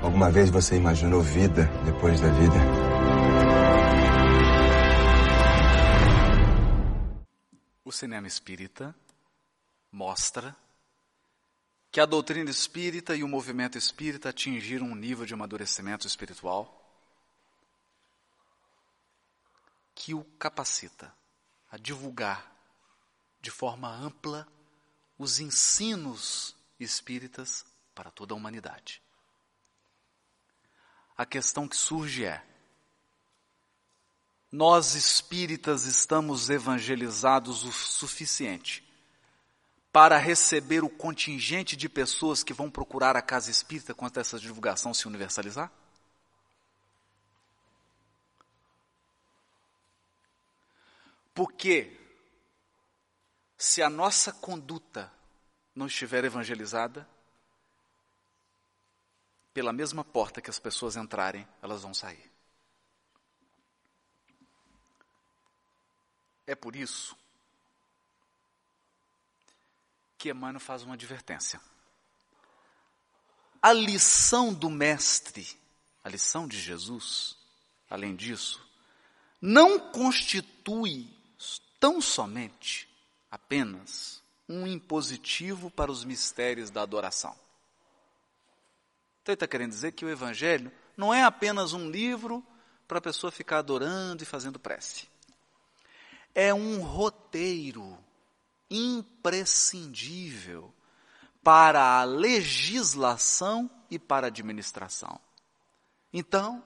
Alguma 0.00 0.30
vez 0.30 0.48
você 0.50 0.76
imaginou 0.76 1.20
vida 1.22 1.64
depois 1.84 2.20
da 2.20 2.28
vida? 2.28 2.56
O 7.84 7.90
cinema 7.90 8.26
espírita 8.26 8.94
mostra 9.90 10.54
que 11.90 12.00
a 12.00 12.06
doutrina 12.06 12.50
espírita 12.50 13.14
e 13.14 13.22
o 13.22 13.28
movimento 13.28 13.76
espírita 13.76 14.30
atingiram 14.30 14.86
um 14.86 14.94
nível 14.94 15.26
de 15.26 15.34
amadurecimento 15.34 16.06
espiritual 16.06 16.81
que 20.02 20.14
o 20.14 20.24
capacita 20.36 21.14
a 21.70 21.78
divulgar 21.78 22.52
de 23.40 23.52
forma 23.52 23.88
ampla 23.88 24.48
os 25.16 25.38
ensinos 25.38 26.56
espíritas 26.80 27.64
para 27.94 28.10
toda 28.10 28.34
a 28.34 28.36
humanidade. 28.36 29.00
A 31.16 31.24
questão 31.24 31.68
que 31.68 31.76
surge 31.76 32.24
é: 32.24 32.44
nós 34.50 34.96
espíritas 34.96 35.84
estamos 35.84 36.50
evangelizados 36.50 37.62
o 37.62 37.70
suficiente 37.70 38.82
para 39.92 40.18
receber 40.18 40.82
o 40.82 40.90
contingente 40.90 41.76
de 41.76 41.88
pessoas 41.88 42.42
que 42.42 42.52
vão 42.52 42.68
procurar 42.68 43.16
a 43.16 43.22
casa 43.22 43.52
espírita 43.52 43.94
quando 43.94 44.18
essa 44.18 44.36
divulgação 44.36 44.92
se 44.92 45.06
universalizar? 45.06 45.70
Porque 51.34 51.98
se 53.56 53.82
a 53.82 53.88
nossa 53.88 54.32
conduta 54.32 55.12
não 55.74 55.86
estiver 55.86 56.24
evangelizada, 56.24 57.08
pela 59.54 59.72
mesma 59.72 60.04
porta 60.04 60.40
que 60.40 60.50
as 60.50 60.58
pessoas 60.58 60.96
entrarem, 60.96 61.46
elas 61.62 61.82
vão 61.82 61.92
sair. 61.92 62.30
É 66.46 66.54
por 66.54 66.74
isso 66.74 67.16
que 70.18 70.30
Emmanuel 70.30 70.60
faz 70.60 70.82
uma 70.82 70.94
advertência. 70.94 71.60
A 73.60 73.72
lição 73.72 74.52
do 74.52 74.68
Mestre, 74.68 75.46
a 76.02 76.08
lição 76.08 76.48
de 76.48 76.60
Jesus, 76.60 77.36
além 77.88 78.16
disso, 78.16 78.60
não 79.40 79.78
constitui 79.92 81.21
tão 81.78 82.00
somente 82.00 82.88
apenas 83.30 84.22
um 84.48 84.66
impositivo 84.66 85.70
para 85.70 85.90
os 85.90 86.04
mistérios 86.04 86.70
da 86.70 86.82
adoração. 86.82 87.34
Então 89.22 89.32
ele 89.32 89.34
está 89.34 89.46
querendo 89.46 89.70
dizer 89.70 89.92
que 89.92 90.04
o 90.04 90.10
Evangelho 90.10 90.70
não 90.96 91.14
é 91.14 91.22
apenas 91.22 91.72
um 91.72 91.90
livro 91.90 92.44
para 92.86 92.98
a 92.98 93.02
pessoa 93.02 93.30
ficar 93.30 93.58
adorando 93.58 94.22
e 94.22 94.26
fazendo 94.26 94.58
prece. 94.58 95.08
É 96.34 96.52
um 96.52 96.82
roteiro 96.82 97.98
imprescindível 98.70 100.72
para 101.42 102.00
a 102.00 102.04
legislação 102.04 103.70
e 103.90 103.98
para 103.98 104.26
a 104.26 104.28
administração. 104.28 105.20
Então, 106.12 106.62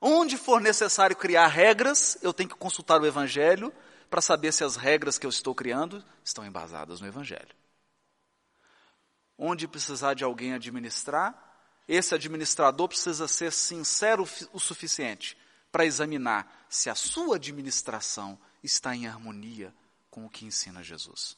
onde 0.00 0.36
for 0.36 0.60
necessário 0.60 1.16
criar 1.16 1.46
regras, 1.46 2.18
eu 2.22 2.32
tenho 2.32 2.48
que 2.48 2.56
consultar 2.56 3.00
o 3.00 3.06
Evangelho 3.06 3.72
para 4.10 4.20
saber 4.20 4.52
se 4.52 4.64
as 4.64 4.76
regras 4.76 5.18
que 5.18 5.26
eu 5.26 5.30
estou 5.30 5.54
criando 5.54 6.04
estão 6.24 6.44
embasadas 6.44 7.00
no 7.00 7.06
Evangelho. 7.06 7.54
Onde 9.36 9.66
precisar 9.66 10.14
de 10.14 10.24
alguém 10.24 10.54
administrar, 10.54 11.34
esse 11.88 12.14
administrador 12.14 12.88
precisa 12.88 13.28
ser 13.28 13.52
sincero 13.52 14.26
o 14.52 14.60
suficiente 14.60 15.36
para 15.70 15.84
examinar 15.84 16.66
se 16.68 16.88
a 16.88 16.94
sua 16.94 17.36
administração 17.36 18.38
está 18.62 18.94
em 18.94 19.06
harmonia 19.06 19.74
com 20.10 20.24
o 20.24 20.30
que 20.30 20.46
ensina 20.46 20.82
Jesus. 20.82 21.36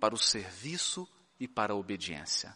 Para 0.00 0.14
o 0.14 0.18
serviço 0.18 1.08
e 1.38 1.46
para 1.46 1.72
a 1.72 1.76
obediência. 1.76 2.54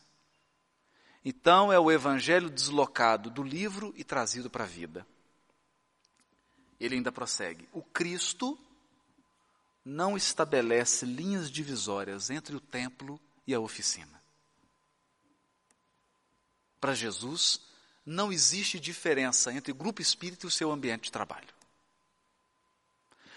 Então 1.24 1.72
é 1.72 1.78
o 1.78 1.90
evangelho 1.90 2.50
deslocado 2.50 3.30
do 3.30 3.42
livro 3.42 3.94
e 3.96 4.02
trazido 4.02 4.50
para 4.50 4.64
a 4.64 4.66
vida. 4.66 5.06
Ele 6.80 6.94
ainda 6.96 7.12
prossegue: 7.12 7.68
o 7.72 7.82
Cristo 7.82 8.58
não 9.84 10.16
estabelece 10.16 11.04
linhas 11.04 11.50
divisórias 11.50 12.30
entre 12.30 12.56
o 12.56 12.60
templo 12.60 13.20
e 13.46 13.54
a 13.54 13.60
oficina. 13.60 14.20
Para 16.80 16.94
Jesus, 16.94 17.60
não 18.04 18.32
existe 18.32 18.80
diferença 18.80 19.52
entre 19.52 19.70
o 19.72 19.74
grupo 19.74 20.00
espírita 20.00 20.46
e 20.46 20.48
o 20.48 20.50
seu 20.50 20.72
ambiente 20.72 21.04
de 21.04 21.12
trabalho. 21.12 21.48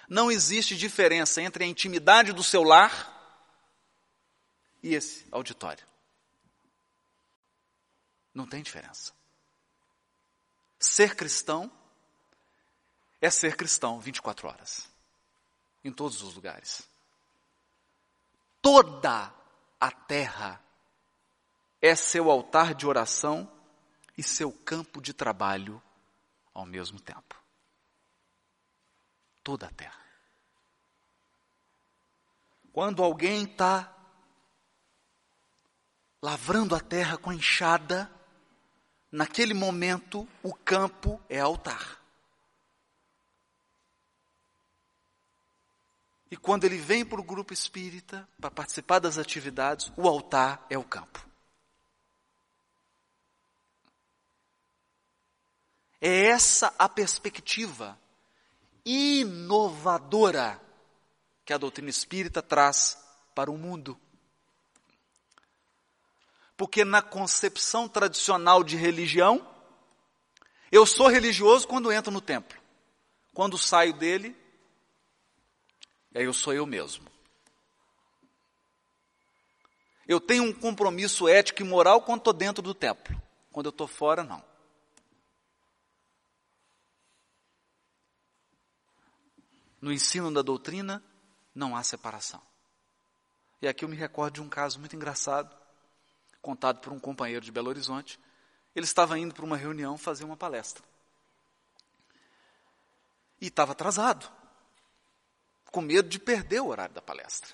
Não 0.07 0.31
existe 0.31 0.77
diferença 0.77 1.41
entre 1.41 1.63
a 1.63 1.67
intimidade 1.67 2.31
do 2.31 2.43
seu 2.43 2.63
lar 2.63 3.11
e 4.81 4.93
esse 4.93 5.25
auditório. 5.31 5.85
Não 8.33 8.47
tem 8.47 8.61
diferença. 8.61 9.13
Ser 10.79 11.15
cristão 11.15 11.71
é 13.23 13.29
ser 13.29 13.55
cristão 13.55 14.01
24 14.01 14.49
horas, 14.49 14.89
em 15.81 15.93
todos 15.93 16.21
os 16.21 16.35
lugares. 16.35 16.85
Toda 18.61 19.33
a 19.79 19.91
terra 19.91 20.61
é 21.81 21.95
seu 21.95 22.29
altar 22.29 22.75
de 22.75 22.85
oração 22.85 23.49
e 24.17 24.21
seu 24.21 24.51
campo 24.51 25.01
de 25.01 25.13
trabalho 25.13 25.81
ao 26.53 26.65
mesmo 26.65 26.99
tempo 26.99 27.41
toda 29.41 29.67
a 29.67 29.71
terra. 29.71 30.03
Quando 32.73 33.01
alguém 33.01 33.43
está 33.43 33.93
lavrando 36.21 36.75
a 36.75 36.79
terra 36.81 37.17
com 37.17 37.29
a 37.29 37.35
enxada, 37.35 38.11
naquele 39.09 39.53
momento 39.53 40.27
o 40.41 40.53
campo 40.53 41.21
é 41.29 41.39
altar. 41.39 42.02
E 46.33 46.35
quando 46.35 46.63
ele 46.63 46.79
vem 46.79 47.05
para 47.05 47.21
o 47.21 47.23
grupo 47.23 47.53
espírita 47.53 48.27
para 48.41 48.49
participar 48.49 48.97
das 48.97 49.19
atividades, 49.19 49.93
o 49.95 50.07
altar 50.07 50.65
é 50.67 50.75
o 50.75 50.83
campo. 50.83 51.23
É 56.01 56.25
essa 56.25 56.73
a 56.79 56.89
perspectiva 56.89 57.95
inovadora 58.83 60.59
que 61.45 61.53
a 61.53 61.57
doutrina 61.59 61.91
espírita 61.91 62.41
traz 62.41 62.97
para 63.35 63.51
o 63.51 63.57
mundo. 63.57 63.95
Porque 66.57 66.83
na 66.83 67.03
concepção 67.03 67.87
tradicional 67.87 68.63
de 68.63 68.75
religião, 68.75 69.47
eu 70.71 70.83
sou 70.87 71.09
religioso 71.09 71.67
quando 71.67 71.91
entro 71.91 72.11
no 72.11 72.19
templo. 72.19 72.59
Quando 73.35 73.55
saio 73.55 73.93
dele, 73.93 74.35
aí 76.19 76.25
eu 76.25 76.33
sou 76.33 76.53
eu 76.53 76.65
mesmo. 76.65 77.11
Eu 80.07 80.19
tenho 80.19 80.43
um 80.43 80.53
compromisso 80.53 81.27
ético 81.27 81.61
e 81.61 81.65
moral 81.65 82.01
quando 82.01 82.19
estou 82.19 82.33
dentro 82.33 82.61
do 82.61 82.73
templo. 82.73 83.19
Quando 83.51 83.67
eu 83.67 83.71
estou 83.71 83.87
fora, 83.87 84.23
não. 84.23 84.43
No 89.79 89.91
ensino 89.91 90.31
da 90.31 90.41
doutrina, 90.41 91.03
não 91.53 91.75
há 91.75 91.83
separação. 91.83 92.41
E 93.61 93.67
aqui 93.67 93.85
eu 93.85 93.89
me 93.89 93.95
recordo 93.95 94.35
de 94.35 94.41
um 94.41 94.49
caso 94.49 94.79
muito 94.79 94.95
engraçado, 94.95 95.55
contado 96.41 96.79
por 96.79 96.91
um 96.91 96.99
companheiro 96.99 97.45
de 97.45 97.51
Belo 97.51 97.69
Horizonte. 97.69 98.19
Ele 98.75 98.85
estava 98.85 99.17
indo 99.17 99.33
para 99.33 99.45
uma 99.45 99.55
reunião 99.55 99.97
fazer 99.97 100.25
uma 100.25 100.35
palestra. 100.35 100.83
E 103.39 103.47
estava 103.47 103.71
atrasado, 103.71 104.29
com 105.73 105.81
medo 105.81 106.07
de 106.07 106.19
perder 106.19 106.61
o 106.61 106.67
horário 106.67 106.93
da 106.93 107.01
palestra. 107.01 107.51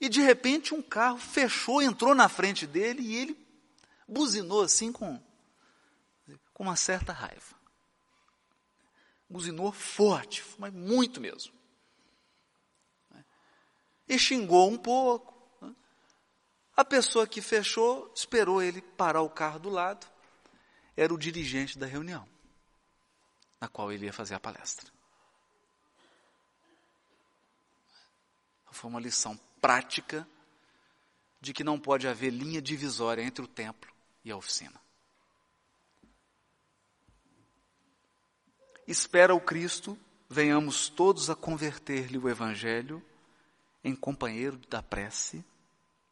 E 0.00 0.08
de 0.08 0.20
repente 0.20 0.72
um 0.72 0.80
carro 0.80 1.18
fechou, 1.18 1.82
entrou 1.82 2.14
na 2.14 2.28
frente 2.28 2.68
dele 2.68 3.02
e 3.02 3.16
ele 3.16 3.46
buzinou 4.06 4.62
assim 4.62 4.92
com, 4.92 5.20
com 6.54 6.62
uma 6.62 6.76
certa 6.76 7.12
raiva. 7.12 7.56
Buzinou 9.28 9.72
forte, 9.72 10.44
mas 10.56 10.72
muito 10.72 11.20
mesmo. 11.20 11.52
E 14.08 14.16
xingou 14.16 14.70
um 14.70 14.78
pouco. 14.78 15.34
A 16.76 16.84
pessoa 16.84 17.26
que 17.26 17.40
fechou 17.42 18.12
esperou 18.14 18.62
ele 18.62 18.80
parar 18.80 19.22
o 19.22 19.30
carro 19.30 19.58
do 19.58 19.68
lado. 19.68 20.06
Era 20.96 21.12
o 21.12 21.18
dirigente 21.18 21.76
da 21.76 21.86
reunião, 21.86 22.26
na 23.60 23.66
qual 23.66 23.90
ele 23.90 24.06
ia 24.06 24.12
fazer 24.12 24.34
a 24.34 24.40
palestra. 24.40 24.95
Foi 28.76 28.90
uma 28.90 29.00
lição 29.00 29.40
prática 29.58 30.28
de 31.40 31.54
que 31.54 31.64
não 31.64 31.80
pode 31.80 32.06
haver 32.06 32.30
linha 32.30 32.60
divisória 32.60 33.22
entre 33.22 33.42
o 33.42 33.48
templo 33.48 33.90
e 34.22 34.30
a 34.30 34.36
oficina. 34.36 34.78
Espera 38.86 39.34
o 39.34 39.40
Cristo, 39.40 39.98
venhamos 40.28 40.90
todos 40.90 41.30
a 41.30 41.34
converter-lhe 41.34 42.18
o 42.18 42.28
Evangelho 42.28 43.02
em 43.82 43.96
companheiro 43.96 44.58
da 44.68 44.82
prece, 44.82 45.42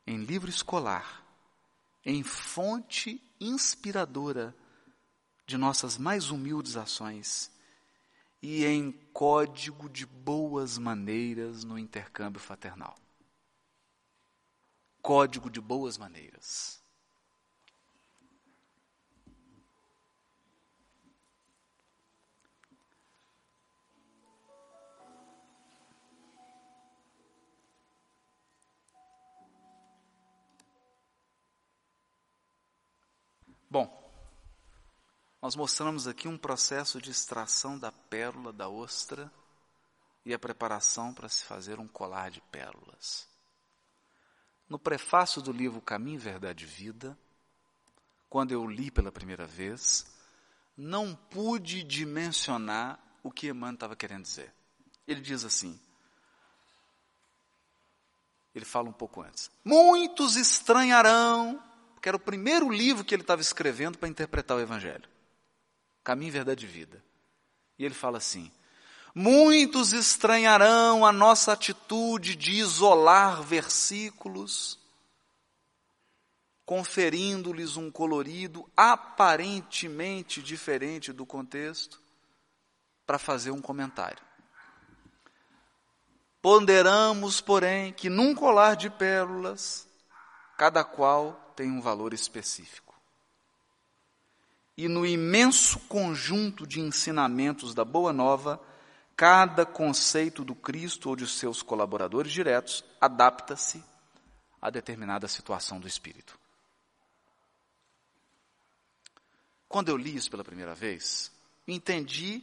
em 0.06 0.24
livro 0.24 0.48
escolar, 0.48 1.22
em 2.02 2.22
fonte 2.22 3.22
inspiradora 3.38 4.56
de 5.46 5.58
nossas 5.58 5.98
mais 5.98 6.30
humildes 6.30 6.78
ações 6.78 7.53
e 8.44 8.66
em 8.66 8.92
código 9.10 9.88
de 9.88 10.04
boas 10.04 10.76
maneiras 10.76 11.64
no 11.64 11.78
intercâmbio 11.78 12.38
fraternal. 12.38 12.94
Código 15.00 15.48
de 15.48 15.62
boas 15.62 15.96
maneiras. 15.96 16.83
Nós 35.44 35.54
mostramos 35.56 36.08
aqui 36.08 36.26
um 36.26 36.38
processo 36.38 37.02
de 37.02 37.10
extração 37.10 37.78
da 37.78 37.92
pérola 37.92 38.50
da 38.50 38.66
ostra 38.66 39.30
e 40.24 40.32
a 40.32 40.38
preparação 40.38 41.12
para 41.12 41.28
se 41.28 41.44
fazer 41.44 41.78
um 41.78 41.86
colar 41.86 42.30
de 42.30 42.40
pérolas. 42.40 43.28
No 44.66 44.78
prefácio 44.78 45.42
do 45.42 45.52
livro 45.52 45.82
Caminho, 45.82 46.18
Verdade 46.18 46.64
e 46.64 46.66
Vida, 46.66 47.14
quando 48.30 48.52
eu 48.52 48.66
li 48.66 48.90
pela 48.90 49.12
primeira 49.12 49.46
vez, 49.46 50.06
não 50.74 51.14
pude 51.14 51.84
dimensionar 51.84 52.98
o 53.22 53.30
que 53.30 53.48
Emmanuel 53.48 53.74
estava 53.74 53.94
querendo 53.94 54.22
dizer. 54.22 54.50
Ele 55.06 55.20
diz 55.20 55.44
assim, 55.44 55.78
ele 58.54 58.64
fala 58.64 58.88
um 58.88 58.94
pouco 58.94 59.20
antes: 59.20 59.50
Muitos 59.62 60.36
estranharão, 60.36 61.62
que 62.00 62.08
era 62.08 62.16
o 62.16 62.20
primeiro 62.20 62.70
livro 62.70 63.04
que 63.04 63.14
ele 63.14 63.20
estava 63.20 63.42
escrevendo 63.42 63.98
para 63.98 64.08
interpretar 64.08 64.56
o 64.56 64.60
Evangelho. 64.60 65.12
Caminho, 66.04 66.32
verdade 66.32 66.66
e 66.66 66.68
vida. 66.68 67.02
E 67.78 67.84
ele 67.84 67.94
fala 67.94 68.18
assim: 68.18 68.52
Muitos 69.14 69.94
estranharão 69.94 71.06
a 71.06 71.10
nossa 71.10 71.54
atitude 71.54 72.36
de 72.36 72.52
isolar 72.52 73.42
versículos, 73.42 74.78
conferindo-lhes 76.66 77.78
um 77.78 77.90
colorido 77.90 78.70
aparentemente 78.76 80.42
diferente 80.42 81.10
do 81.10 81.24
contexto, 81.24 81.98
para 83.06 83.18
fazer 83.18 83.50
um 83.50 83.62
comentário. 83.62 84.22
Ponderamos, 86.42 87.40
porém, 87.40 87.94
que 87.94 88.10
num 88.10 88.34
colar 88.34 88.76
de 88.76 88.90
pérolas, 88.90 89.88
cada 90.58 90.84
qual 90.84 91.52
tem 91.56 91.70
um 91.70 91.80
valor 91.80 92.12
específico 92.12 92.83
e 94.76 94.88
no 94.88 95.06
imenso 95.06 95.78
conjunto 95.80 96.66
de 96.66 96.80
ensinamentos 96.80 97.74
da 97.74 97.84
Boa 97.84 98.12
Nova, 98.12 98.60
cada 99.16 99.64
conceito 99.64 100.44
do 100.44 100.54
Cristo 100.54 101.08
ou 101.08 101.16
de 101.16 101.26
seus 101.28 101.62
colaboradores 101.62 102.32
diretos 102.32 102.84
adapta-se 103.00 103.82
a 104.60 104.70
determinada 104.70 105.28
situação 105.28 105.78
do 105.78 105.86
espírito. 105.86 106.38
Quando 109.68 109.88
eu 109.88 109.96
li 109.96 110.16
isso 110.16 110.30
pela 110.30 110.44
primeira 110.44 110.74
vez, 110.74 111.30
entendi 111.66 112.42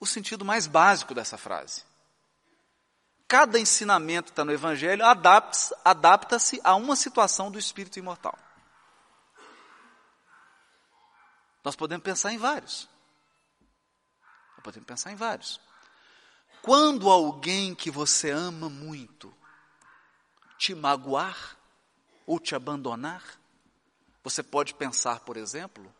o 0.00 0.06
sentido 0.06 0.44
mais 0.44 0.66
básico 0.66 1.14
dessa 1.14 1.38
frase. 1.38 1.84
Cada 3.28 3.58
ensinamento 3.58 4.26
que 4.26 4.32
está 4.32 4.44
no 4.44 4.52
Evangelho 4.52 5.04
adapta-se 5.04 5.74
adapta 5.84 6.36
a 6.64 6.74
uma 6.74 6.96
situação 6.96 7.50
do 7.50 7.58
espírito 7.58 7.98
imortal. 7.98 8.36
Nós 11.64 11.76
podemos 11.76 12.02
pensar 12.02 12.32
em 12.32 12.38
vários. 12.38 12.88
Nós 14.54 14.64
podemos 14.64 14.86
pensar 14.86 15.12
em 15.12 15.16
vários. 15.16 15.60
Quando 16.60 17.10
alguém 17.10 17.74
que 17.74 17.90
você 17.90 18.30
ama 18.30 18.68
muito 18.68 19.34
te 20.58 20.74
magoar 20.74 21.56
ou 22.26 22.38
te 22.38 22.54
abandonar, 22.54 23.22
você 24.22 24.42
pode 24.42 24.74
pensar, 24.74 25.20
por 25.20 25.36
exemplo, 25.36 25.92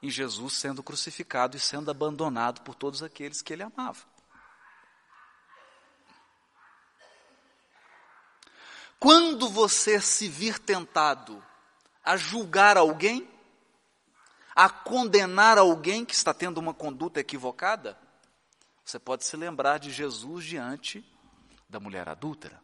em 0.00 0.10
Jesus 0.10 0.54
sendo 0.54 0.82
crucificado 0.82 1.56
e 1.56 1.60
sendo 1.60 1.90
abandonado 1.90 2.60
por 2.62 2.74
todos 2.74 3.02
aqueles 3.02 3.42
que 3.42 3.52
ele 3.52 3.62
amava. 3.62 4.04
Quando 8.98 9.48
você 9.48 10.00
se 10.00 10.28
vir 10.28 10.60
tentado 10.60 11.44
a 12.04 12.16
julgar 12.16 12.76
alguém, 12.76 13.28
a 14.54 14.68
condenar 14.68 15.58
alguém 15.58 16.04
que 16.04 16.14
está 16.14 16.34
tendo 16.34 16.58
uma 16.58 16.74
conduta 16.74 17.20
equivocada, 17.20 17.98
você 18.84 18.98
pode 18.98 19.24
se 19.24 19.36
lembrar 19.36 19.78
de 19.78 19.90
Jesus 19.90 20.44
diante 20.44 21.04
da 21.68 21.80
mulher 21.80 22.08
adúltera. 22.08 22.60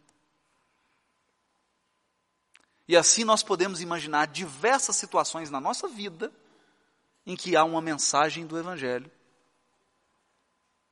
E 2.87 2.96
assim 2.96 3.24
nós 3.24 3.42
podemos 3.42 3.81
imaginar 3.81 4.27
diversas 4.27 4.96
situações 4.96 5.51
na 5.51 5.61
nossa 5.61 5.87
vida 5.88 6.33
em 7.27 7.37
que 7.37 7.55
há 7.55 7.62
uma 7.62 7.83
mensagem 7.83 8.46
do 8.46 8.59
Evangelho 8.59 9.11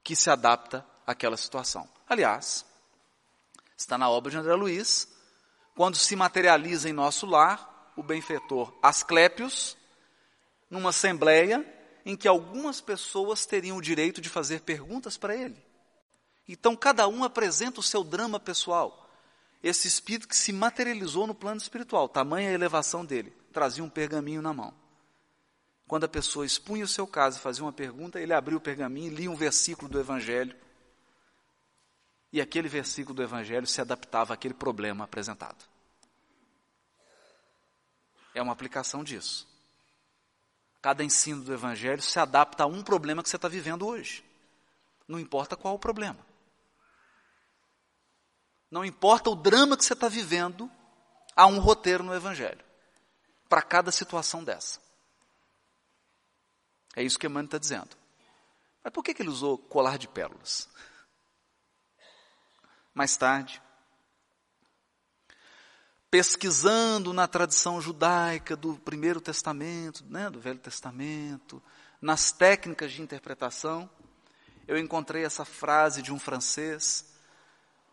que 0.04 0.14
se 0.14 0.30
adapta 0.30 0.87
àquela 1.06 1.37
situação. 1.37 1.88
Aliás, 2.06 2.64
está 3.76 3.96
na 3.96 4.09
obra 4.09 4.30
de 4.30 4.37
André 4.37 4.54
Luiz, 4.54 5.09
quando 5.74 5.96
se 5.96 6.14
materializa 6.14 6.88
em 6.88 6.92
nosso 6.92 7.26
lar 7.26 7.92
o 7.96 8.02
benfeitor 8.02 8.72
Asclépios, 8.82 9.76
numa 10.70 10.91
assembleia 10.91 11.64
em 12.05 12.16
que 12.16 12.28
algumas 12.28 12.80
pessoas 12.80 13.47
teriam 13.47 13.76
o 13.76 13.82
direito 13.82 14.20
de 14.20 14.28
fazer 14.28 14.61
perguntas 14.61 15.16
para 15.16 15.34
ele. 15.34 15.57
Então 16.49 16.76
cada 16.76 17.09
um 17.09 17.24
apresenta 17.24 17.80
o 17.80 17.82
seu 17.82 18.05
drama 18.05 18.38
pessoal. 18.38 19.11
Esse 19.62 19.88
espírito 19.88 20.28
que 20.28 20.36
se 20.36 20.53
materializou 20.53 21.26
no 21.26 21.34
plano 21.34 21.61
espiritual, 21.61 22.09
tamanha 22.09 22.51
a 22.51 22.53
elevação 22.53 23.05
dele, 23.05 23.32
trazia 23.53 23.82
um 23.82 23.91
pergaminho 23.91 24.41
na 24.41 24.53
mão. 24.53 24.72
Quando 25.88 26.05
a 26.05 26.09
pessoa 26.09 26.47
expunha 26.47 26.84
o 26.84 26.88
seu 26.88 27.07
caso 27.07 27.38
e 27.38 27.41
fazia 27.41 27.64
uma 27.64 27.72
pergunta, 27.72 28.20
ele 28.20 28.32
abria 28.32 28.57
o 28.57 28.61
pergaminho 28.61 29.12
lia 29.12 29.30
um 29.30 29.36
versículo 29.36 29.88
do 29.88 29.99
Evangelho. 29.99 30.55
E 32.32 32.41
aquele 32.41 32.68
versículo 32.68 33.14
do 33.14 33.22
Evangelho 33.22 33.66
se 33.66 33.80
adaptava 33.80 34.34
àquele 34.34 34.55
problema 34.55 35.05
apresentado. 35.05 35.64
É 38.34 38.43
uma 38.43 38.53
aplicação 38.53 39.03
disso. 39.03 39.49
Cada 40.87 41.03
ensino 41.03 41.43
do 41.43 41.53
Evangelho 41.53 42.01
se 42.01 42.16
adapta 42.16 42.62
a 42.62 42.66
um 42.68 42.80
problema 42.80 43.20
que 43.20 43.28
você 43.28 43.34
está 43.34 43.49
vivendo 43.49 43.84
hoje. 43.84 44.24
Não 45.09 45.18
importa 45.18 45.57
qual 45.57 45.74
o 45.74 45.80
problema. 45.80 46.24
Não 48.70 48.84
importa 48.84 49.28
o 49.28 49.34
drama 49.34 49.76
que 49.76 49.84
você 49.84 49.95
está 49.95 50.09
vivendo, 50.09 50.70
há 51.34 51.45
um 51.49 51.59
roteiro 51.59 52.05
no 52.05 52.14
Evangelho 52.14 52.64
para 53.49 53.62
cada 53.62 53.91
situação 53.91 54.45
dessa. 54.45 54.80
É 56.95 57.03
isso 57.03 57.18
que 57.18 57.26
Emmanuel 57.26 57.47
está 57.47 57.59
dizendo. 57.59 57.97
Mas 58.84 58.93
por 58.93 59.03
que, 59.03 59.12
que 59.12 59.22
ele 59.22 59.28
usou 59.28 59.59
colar 59.59 59.99
de 59.99 60.07
pérolas? 60.07 60.68
Mais 62.95 63.16
tarde, 63.16 63.61
pesquisando 66.17 67.12
na 67.12 67.29
tradição 67.29 67.79
judaica 67.79 68.57
do 68.57 68.77
Primeiro 68.77 69.21
Testamento, 69.21 70.03
né, 70.09 70.31
do 70.31 70.41
Velho 70.41 70.59
Testamento, 70.59 71.62
nas 72.01 72.33
técnicas 72.33 72.93
de 72.93 73.03
interpretação, 73.03 73.87
eu 74.67 74.79
encontrei 74.79 75.27
essa 75.27 75.45
frase 75.45 76.01
de 76.01 76.14
um 76.14 76.19
francês 76.19 77.05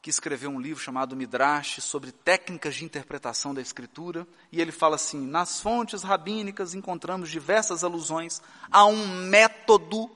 que 0.01 0.09
escreveu 0.09 0.49
um 0.49 0.61
livro 0.61 0.81
chamado 0.81 1.17
Midrash 1.17 1.81
sobre 1.81 2.13
técnicas 2.13 2.75
de 2.75 2.85
interpretação 2.85 3.53
da 3.53 3.61
Escritura, 3.61 4.25
e 4.53 4.61
ele 4.61 4.71
fala 4.71 4.95
assim: 4.95 5.27
nas 5.27 5.59
fontes 5.59 6.01
rabínicas 6.01 6.73
encontramos 6.73 7.29
diversas 7.29 7.83
alusões 7.83 8.41
a 8.71 8.85
um 8.85 9.05
método 9.27 10.09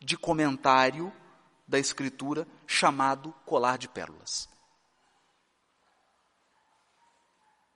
de 0.00 0.16
comentário 0.16 1.12
da 1.68 1.78
Escritura 1.78 2.44
chamado 2.66 3.32
colar 3.46 3.78
de 3.78 3.88
pérolas. 3.88 4.51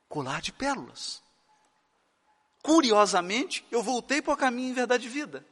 Colar 0.08 0.40
de 0.40 0.52
pérolas. 0.52 1.22
Curiosamente, 2.62 3.64
eu 3.70 3.82
voltei 3.82 4.20
para 4.20 4.34
o 4.34 4.36
caminho 4.36 4.70
em 4.70 4.74
verdade 4.74 5.06
e 5.06 5.10
vida. 5.10 5.46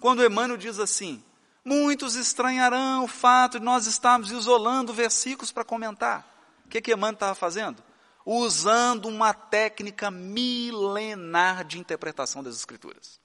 Quando 0.00 0.24
Emmanuel 0.24 0.58
diz 0.58 0.78
assim: 0.78 1.24
Muitos 1.64 2.16
estranharão 2.16 3.04
o 3.04 3.08
fato 3.08 3.58
de 3.58 3.64
nós 3.64 3.86
estarmos 3.86 4.30
isolando 4.30 4.92
versículos 4.92 5.52
para 5.52 5.64
comentar. 5.64 6.28
O 6.66 6.68
que, 6.68 6.80
que 6.80 6.92
Emmanuel 6.92 7.14
estava 7.14 7.34
fazendo? 7.34 7.82
Usando 8.24 9.06
uma 9.06 9.32
técnica 9.32 10.10
milenar 10.10 11.64
de 11.64 11.78
interpretação 11.78 12.42
das 12.42 12.56
Escrituras. 12.56 13.20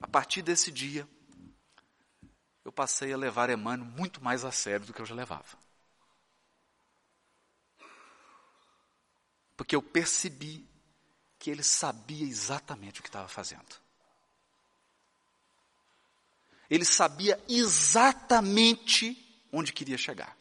A 0.00 0.06
partir 0.06 0.42
desse 0.42 0.70
dia, 0.70 1.08
eu 2.64 2.70
passei 2.70 3.12
a 3.12 3.16
levar 3.16 3.50
Emmanuel 3.50 3.90
muito 3.96 4.22
mais 4.22 4.44
a 4.44 4.52
sério 4.52 4.86
do 4.86 4.92
que 4.92 5.00
eu 5.02 5.06
já 5.06 5.14
levava. 5.14 5.67
Porque 9.58 9.74
eu 9.74 9.82
percebi 9.82 10.64
que 11.36 11.50
ele 11.50 11.64
sabia 11.64 12.24
exatamente 12.24 13.00
o 13.00 13.02
que 13.02 13.08
estava 13.08 13.26
fazendo. 13.26 13.74
Ele 16.70 16.84
sabia 16.84 17.42
exatamente 17.48 19.16
onde 19.50 19.72
queria 19.72 19.98
chegar. 19.98 20.38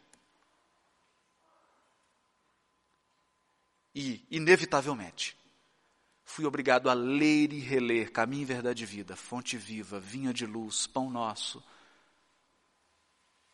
E, 3.96 4.24
inevitavelmente, 4.30 5.36
fui 6.24 6.46
obrigado 6.46 6.88
a 6.88 6.94
ler 6.94 7.52
e 7.52 7.60
reler 7.60 8.12
Caminho, 8.12 8.46
Verdade 8.46 8.84
e 8.84 8.86
Vida, 8.86 9.16
Fonte 9.16 9.58
Viva, 9.58 10.00
Vinha 10.00 10.32
de 10.32 10.46
Luz, 10.46 10.86
Pão 10.86 11.10
Nosso, 11.10 11.64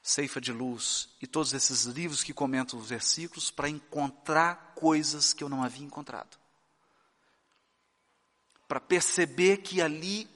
Ceifa 0.04 0.42
de 0.42 0.52
Luz 0.52 1.16
e 1.22 1.26
todos 1.26 1.54
esses 1.54 1.86
livros 1.86 2.26
que 2.26 2.34
comentam 2.34 2.78
os 2.78 2.90
versículos 2.90 3.50
para 3.50 3.70
encontrar 3.70 4.74
coisas 4.76 5.32
que 5.32 5.42
eu 5.42 5.48
não 5.48 5.64
havia 5.64 5.86
encontrado. 5.86 6.38
Para 8.68 8.82
perceber 8.82 9.58
que 9.58 9.82
ali 9.82 10.30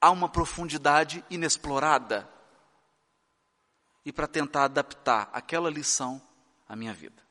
há 0.00 0.10
uma 0.10 0.28
profundidade 0.28 1.24
inexplorada. 1.30 2.28
E 4.04 4.12
para 4.12 4.26
tentar 4.26 4.64
adaptar 4.64 5.30
aquela 5.32 5.70
lição 5.70 6.20
à 6.68 6.74
minha 6.74 6.92
vida. 6.92 7.22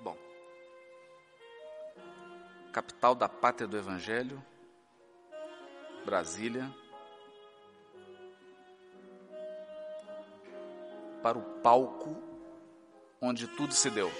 Bom, 0.00 0.18
capital 2.72 3.14
da 3.14 3.28
pátria 3.28 3.68
do 3.68 3.76
Evangelho, 3.78 4.44
Brasília, 6.08 6.74
para 11.22 11.36
o 11.36 11.42
palco 11.60 12.16
onde 13.20 13.46
tudo 13.46 13.74
se 13.74 13.90
deu. 13.90 14.10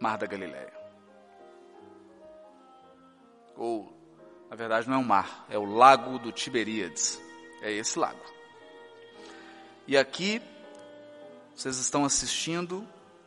Mar 0.00 0.16
da 0.16 0.24
Galileia. 0.24 0.72
Ou, 3.54 3.92
na 4.48 4.56
verdade, 4.56 4.88
não 4.88 4.96
é 4.96 4.98
um 4.98 5.04
mar, 5.04 5.44
é 5.50 5.58
o 5.58 5.66
Lago 5.66 6.18
do 6.18 6.32
Tiberíades. 6.32 7.20
É 7.60 7.70
esse 7.70 7.98
lago. 7.98 8.35
E 9.86 9.96
aqui, 9.96 10.42
vocês 11.54 11.78
estão 11.78 12.04
assistindo 12.04 12.86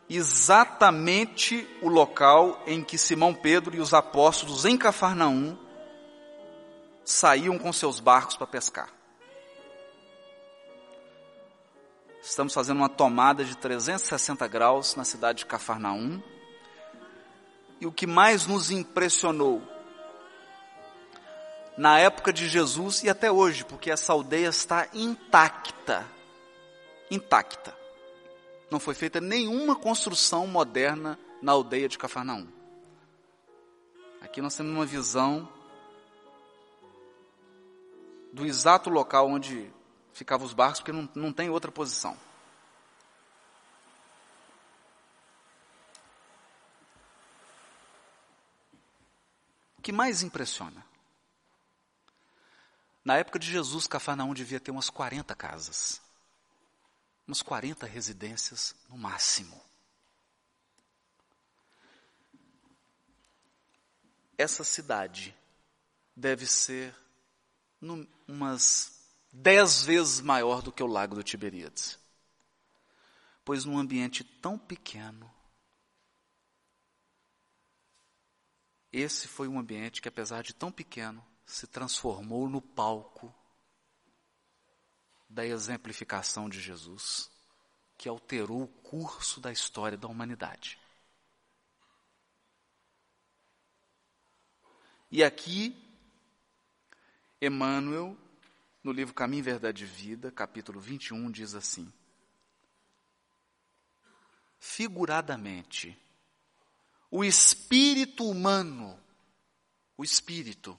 exatamente 0.10 1.68
o 1.82 1.88
local 1.88 2.62
em 2.66 2.84
que 2.84 2.98
Simão 2.98 3.34
Pedro 3.34 3.76
e 3.76 3.80
os 3.80 3.94
apóstolos 3.94 4.66
em 4.66 4.78
Cafarnaum 4.78 5.58
saíam 7.06 7.58
com 7.58 7.72
seus 7.72 8.00
barcos 8.00 8.36
para 8.36 8.48
pescar. 8.48 8.90
Estamos 12.22 12.54
fazendo 12.54 12.78
uma 12.78 12.90
tomada 12.90 13.46
de 13.46 13.56
360 13.56 14.48
graus 14.48 14.96
na 14.96 15.06
cidade 15.06 15.40
de 15.40 15.46
Cafarnaum 15.46 16.22
e 17.80 17.88
o 17.88 17.92
que 17.92 18.06
mais 18.06 18.46
nos 18.46 18.70
impressionou 18.70 19.62
na 21.78 21.98
época 21.98 22.34
de 22.34 22.48
Jesus 22.50 23.04
e 23.04 23.10
até 23.10 23.32
hoje, 23.32 23.64
porque 23.64 23.90
essa 23.90 24.12
aldeia 24.12 24.50
está 24.50 24.90
intacta. 24.94 26.19
Intacta. 27.10 27.76
Não 28.70 28.80
foi 28.80 28.94
feita 28.94 29.20
nenhuma 29.20 29.76
construção 29.76 30.46
moderna 30.46 31.18
na 31.42 31.52
aldeia 31.52 31.90
de 31.90 31.98
Cafarnaum. 31.98 32.48
Aqui 34.22 34.42
nós 34.42 34.56
temos 34.56 34.72
uma 34.72 34.86
visão 34.86 35.48
do 38.32 38.46
exato 38.46 38.90
local 38.90 39.28
onde 39.28 39.72
ficavam 40.14 40.46
os 40.46 40.54
barcos, 40.54 40.80
porque 40.80 40.92
não, 40.92 41.10
não 41.16 41.34
tem 41.34 41.50
outra 41.50 41.72
posição. 41.72 42.16
O 49.78 49.82
que 49.82 49.92
mais 49.92 50.22
impressiona? 50.22 50.86
Na 53.04 53.18
época 53.18 53.40
de 53.40 53.50
Jesus, 53.50 53.88
Cafarnaum 53.88 54.34
devia 54.34 54.60
ter 54.60 54.70
umas 54.70 54.90
40 54.90 55.34
casas. 55.36 56.02
Umas 57.30 57.44
40 57.44 57.86
residências 57.86 58.76
no 58.90 58.98
máximo. 58.98 59.64
Essa 64.36 64.64
cidade 64.64 65.38
deve 66.16 66.48
ser 66.48 66.92
umas 68.28 69.00
dez 69.32 69.84
vezes 69.84 70.22
maior 70.22 70.64
do 70.64 70.72
que 70.72 70.82
o 70.82 70.88
lago 70.88 71.14
do 71.14 71.22
Tiberíades. 71.22 72.00
Pois 73.46 73.64
num 73.64 73.78
ambiente 73.78 74.24
tão 74.24 74.58
pequeno, 74.58 75.32
Esse 78.92 79.28
foi 79.28 79.48
um 79.48 79.60
ambiente 79.60 80.02
que, 80.02 80.08
apesar 80.08 80.42
de 80.42 80.52
tão 80.52 80.72
pequeno, 80.72 81.24
se 81.46 81.68
transformou 81.68 82.50
no 82.50 82.60
palco 82.60 83.32
da 85.30 85.46
exemplificação 85.46 86.50
de 86.50 86.60
Jesus, 86.60 87.30
que 87.98 88.10
alterou 88.10 88.64
o 88.64 88.68
curso 88.68 89.40
da 89.40 89.52
história 89.52 89.98
da 89.98 90.08
humanidade. 90.08 90.80
E 95.12 95.24
aqui, 95.24 95.76
Emmanuel, 97.42 98.18
no 98.84 98.92
livro 98.92 99.14
Caminho, 99.14 99.44
Verdade 99.44 99.84
e 99.84 99.88
Vida, 99.88 100.32
capítulo 100.32 100.80
21, 100.80 101.30
diz 101.30 101.54
assim: 101.54 101.92
figuradamente, 104.60 105.98
o 107.10 107.24
espírito 107.24 108.30
humano, 108.30 109.00
o 109.98 110.04
espírito, 110.04 110.72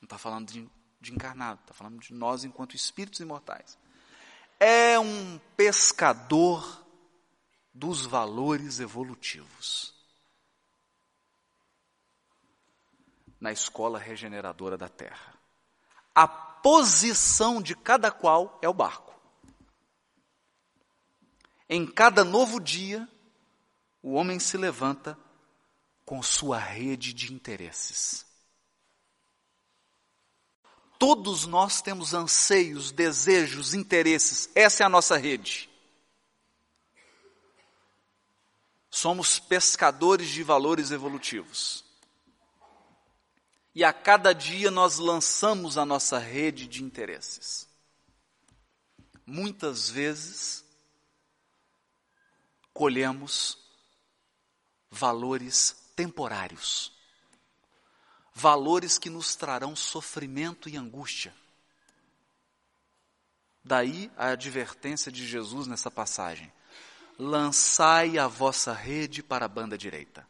não 0.00 0.06
está 0.06 0.16
falando 0.16 0.50
de, 0.50 0.70
de 1.00 1.12
encarnado, 1.12 1.60
está 1.62 1.72
falando 1.72 2.00
de 2.00 2.12
nós 2.12 2.44
enquanto 2.44 2.76
espíritos 2.76 3.20
imortais, 3.20 3.78
é 4.58 4.98
um 4.98 5.38
pescador 5.56 6.84
dos 7.72 8.04
valores 8.04 8.78
evolutivos. 8.78 9.94
Na 13.40 13.50
escola 13.50 13.98
regeneradora 13.98 14.76
da 14.76 14.88
Terra. 14.88 15.34
A 16.14 16.28
posição 16.28 17.62
de 17.62 17.74
cada 17.74 18.10
qual 18.10 18.58
é 18.60 18.68
o 18.68 18.74
barco. 18.74 19.18
Em 21.66 21.86
cada 21.86 22.22
novo 22.22 22.60
dia, 22.60 23.08
o 24.02 24.12
homem 24.12 24.38
se 24.38 24.58
levanta 24.58 25.16
com 26.04 26.22
sua 26.22 26.58
rede 26.58 27.14
de 27.14 27.32
interesses. 27.32 28.26
Todos 31.00 31.46
nós 31.46 31.80
temos 31.80 32.12
anseios, 32.12 32.92
desejos, 32.92 33.72
interesses. 33.72 34.50
Essa 34.54 34.82
é 34.82 34.86
a 34.86 34.88
nossa 34.90 35.16
rede. 35.16 35.70
Somos 38.90 39.38
pescadores 39.38 40.28
de 40.28 40.42
valores 40.42 40.90
evolutivos. 40.90 41.82
E 43.74 43.82
a 43.82 43.94
cada 43.94 44.34
dia 44.34 44.70
nós 44.70 44.98
lançamos 44.98 45.78
a 45.78 45.86
nossa 45.86 46.18
rede 46.18 46.66
de 46.66 46.84
interesses. 46.84 47.66
Muitas 49.24 49.88
vezes 49.88 50.62
colhemos 52.74 53.56
valores 54.90 55.74
temporários, 55.96 56.92
valores 58.34 58.98
que 58.98 59.10
nos 59.10 59.34
trarão 59.34 59.74
sofrimento 59.74 60.68
e 60.68 60.76
angústia. 60.76 61.34
Daí 63.62 64.10
a 64.16 64.28
advertência 64.28 65.12
de 65.12 65.26
Jesus 65.26 65.66
nessa 65.66 65.90
passagem: 65.90 66.52
lançai 67.18 68.18
a 68.18 68.26
vossa 68.26 68.72
rede 68.72 69.22
para 69.22 69.44
a 69.44 69.48
banda 69.48 69.76
direita. 69.76 70.26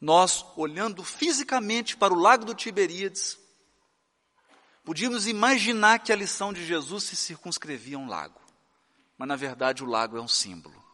Nós, 0.00 0.46
olhando 0.56 1.04
fisicamente 1.04 1.94
para 1.94 2.14
o 2.14 2.18
lago 2.18 2.46
do 2.46 2.54
Tiberíades, 2.54 3.38
podíamos 4.82 5.26
imaginar 5.26 5.98
que 5.98 6.10
a 6.10 6.16
lição 6.16 6.54
de 6.54 6.64
Jesus 6.64 7.04
se 7.04 7.16
circunscrevia 7.16 7.98
a 7.98 8.00
um 8.00 8.08
lago, 8.08 8.40
mas 9.18 9.28
na 9.28 9.36
verdade 9.36 9.84
o 9.84 9.86
lago 9.86 10.16
é 10.16 10.20
um 10.20 10.28
símbolo. 10.28 10.89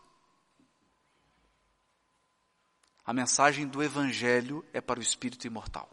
A 3.06 3.12
mensagem 3.12 3.68
do 3.68 3.82
Evangelho 3.82 4.64
é 4.72 4.80
para 4.80 4.98
o 4.98 5.02
espírito 5.02 5.46
imortal. 5.46 5.88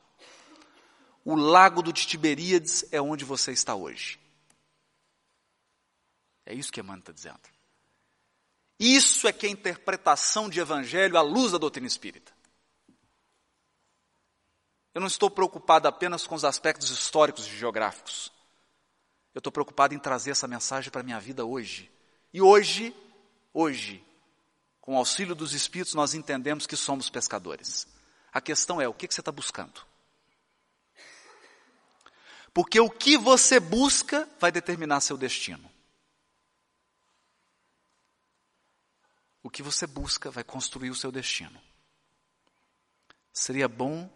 O 1.23 1.35
lago 1.35 1.83
do 1.83 1.93
Tiberíades 1.93 2.83
é 2.91 2.99
onde 2.99 3.23
você 3.23 3.51
está 3.51 3.75
hoje. 3.75 4.19
É 6.45 6.53
isso 6.53 6.71
que 6.71 6.79
Emmanuel 6.79 6.99
está 6.99 7.13
dizendo. 7.13 7.39
Isso 8.79 9.27
é 9.27 9.31
que 9.31 9.45
é 9.45 9.49
a 9.49 9.51
interpretação 9.51 10.49
de 10.49 10.59
evangelho 10.59 11.17
à 11.17 11.21
luz 11.21 11.51
da 11.51 11.57
doutrina 11.57 11.87
espírita. 11.87 12.33
Eu 14.93 14.99
não 14.99 15.07
estou 15.07 15.29
preocupado 15.29 15.87
apenas 15.87 16.27
com 16.27 16.35
os 16.35 16.43
aspectos 16.43 16.89
históricos 16.89 17.47
e 17.47 17.55
geográficos. 17.55 18.31
Eu 19.33 19.39
estou 19.39 19.53
preocupado 19.53 19.93
em 19.93 19.99
trazer 19.99 20.31
essa 20.31 20.47
mensagem 20.47 20.91
para 20.91 21.01
a 21.01 21.03
minha 21.03 21.19
vida 21.19 21.45
hoje. 21.45 21.89
E 22.33 22.41
hoje, 22.41 22.93
hoje, 23.53 24.03
com 24.83 24.93
o 24.93 24.97
auxílio 24.97 25.33
dos 25.33 25.53
Espíritos, 25.53 25.95
nós 25.95 26.13
entendemos 26.13 26.67
que 26.67 26.75
somos 26.75 27.09
pescadores. 27.09 27.87
A 28.31 28.39
questão 28.39 28.79
é: 28.79 28.87
o 28.87 28.93
que, 28.93 29.07
que 29.07 29.13
você 29.15 29.21
está 29.21 29.31
buscando? 29.31 29.81
Porque 32.53 32.79
o 32.79 32.89
que 32.89 33.17
você 33.17 33.59
busca 33.59 34.29
vai 34.39 34.51
determinar 34.51 35.01
seu 35.01 35.17
destino. 35.17 35.73
o 39.43 39.49
que 39.49 39.61
você 39.61 39.85
busca 39.85 40.31
vai 40.31 40.43
construir 40.43 40.89
o 40.89 40.95
seu 40.95 41.11
destino. 41.11 41.61
Seria 43.31 43.67
bom 43.67 44.09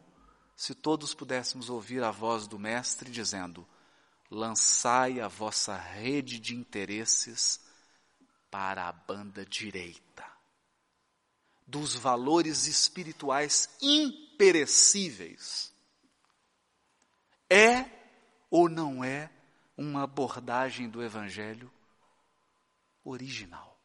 se 0.56 0.74
todos 0.74 1.14
pudéssemos 1.14 1.70
ouvir 1.70 2.02
a 2.02 2.10
voz 2.10 2.48
do 2.48 2.58
Mestre 2.58 3.12
dizendo: 3.12 3.68
lançai 4.32 5.20
a 5.20 5.28
vossa 5.28 5.76
rede 5.76 6.40
de 6.40 6.56
interesses 6.56 7.60
para 8.50 8.88
a 8.88 8.92
banda 8.94 9.46
direita, 9.46 10.26
dos 11.68 11.94
valores 11.94 12.66
espirituais 12.66 13.70
imperecíveis. 13.82 15.74
É 17.50 17.86
ou 18.50 18.70
não 18.70 19.04
é 19.04 19.30
uma 19.76 20.04
abordagem 20.04 20.90
do 20.90 21.04
Evangelho 21.04 21.72
original? 23.04 23.78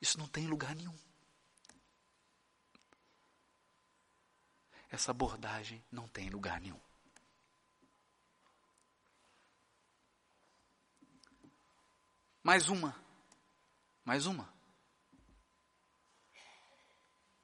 Isso 0.00 0.18
não 0.18 0.26
tem 0.26 0.46
lugar 0.46 0.74
nenhum. 0.74 0.96
Essa 4.90 5.10
abordagem 5.10 5.84
não 5.92 6.08
tem 6.08 6.30
lugar 6.30 6.60
nenhum. 6.60 6.80
Mais 12.42 12.68
uma. 12.68 12.96
Mais 14.04 14.24
uma. 14.26 14.55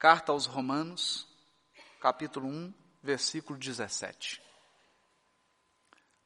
Carta 0.03 0.33
aos 0.33 0.45
Romanos, 0.45 1.25
capítulo 2.01 2.45
1, 2.49 2.73
versículo 3.01 3.57
17. 3.57 4.43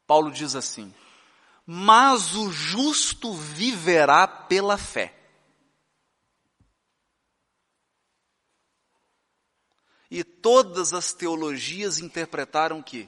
Paulo 0.08 0.32
diz 0.32 0.56
assim: 0.56 0.92
Mas 1.64 2.34
o 2.34 2.52
justo 2.52 3.32
viverá 3.36 4.28
pela 4.28 4.80
fé. 4.80 5.16
E 10.10 10.24
todas 10.24 10.92
as 10.92 11.14
teologias 11.14 12.00
interpretaram 12.00 12.82
que 12.82 13.08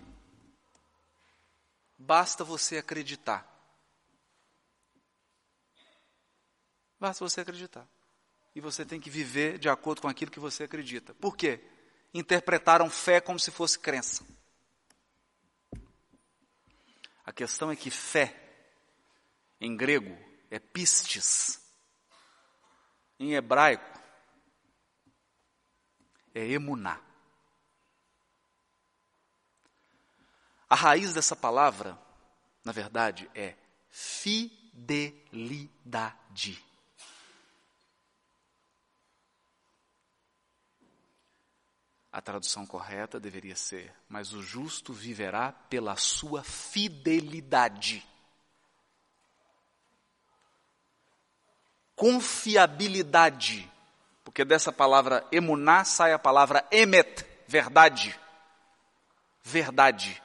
basta 1.97 2.43
você 2.43 2.77
acreditar. 2.77 3.43
Basta 6.99 7.27
você 7.27 7.41
acreditar. 7.41 7.89
E 8.55 8.61
você 8.61 8.85
tem 8.85 8.99
que 8.99 9.09
viver 9.09 9.57
de 9.57 9.69
acordo 9.69 10.01
com 10.01 10.07
aquilo 10.07 10.31
que 10.31 10.39
você 10.39 10.63
acredita. 10.63 11.13
Por 11.13 11.37
quê? 11.37 11.63
Interpretaram 12.13 12.89
fé 12.89 13.21
como 13.21 13.39
se 13.39 13.51
fosse 13.51 13.77
crença. 13.77 14.25
A 17.25 17.31
questão 17.31 17.69
é 17.69 17.75
que 17.75 17.91
fé, 17.91 18.35
em 19.61 19.77
grego, 19.77 20.17
é 20.49 20.57
pistes. 20.57 21.61
Em 23.19 23.33
hebraico, 23.35 23.99
é 26.33 26.47
emuná. 26.47 26.99
A 30.69 30.75
raiz 30.75 31.13
dessa 31.13 31.35
palavra, 31.35 31.99
na 32.63 32.71
verdade, 32.71 33.29
é 33.35 33.55
fidelidade. 33.89 35.29
A 42.11 42.21
tradução 42.21 42.65
correta 42.65 43.19
deveria 43.19 43.55
ser: 43.55 43.93
Mas 44.07 44.33
o 44.33 44.41
justo 44.41 44.93
viverá 44.93 45.51
pela 45.51 45.95
sua 45.95 46.43
fidelidade. 46.43 48.07
Confiabilidade 51.95 53.69
porque 54.29 54.45
dessa 54.45 54.71
palavra 54.71 55.25
emuná 55.31 55.83
sai 55.83 56.13
a 56.13 56.19
palavra 56.19 56.63
emet, 56.71 57.25
verdade. 57.47 58.15
Verdade. 59.41 60.21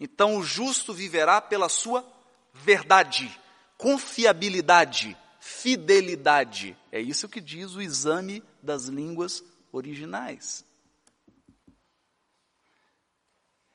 Então 0.00 0.36
o 0.36 0.42
justo 0.42 0.92
viverá 0.92 1.40
pela 1.40 1.68
sua 1.68 2.04
verdade, 2.52 3.30
confiabilidade, 3.78 5.16
fidelidade. 5.38 6.76
É 6.90 7.00
isso 7.00 7.28
que 7.28 7.40
diz 7.40 7.76
o 7.76 7.80
exame 7.80 8.42
das 8.60 8.86
línguas 8.86 9.44
originais. 9.72 10.64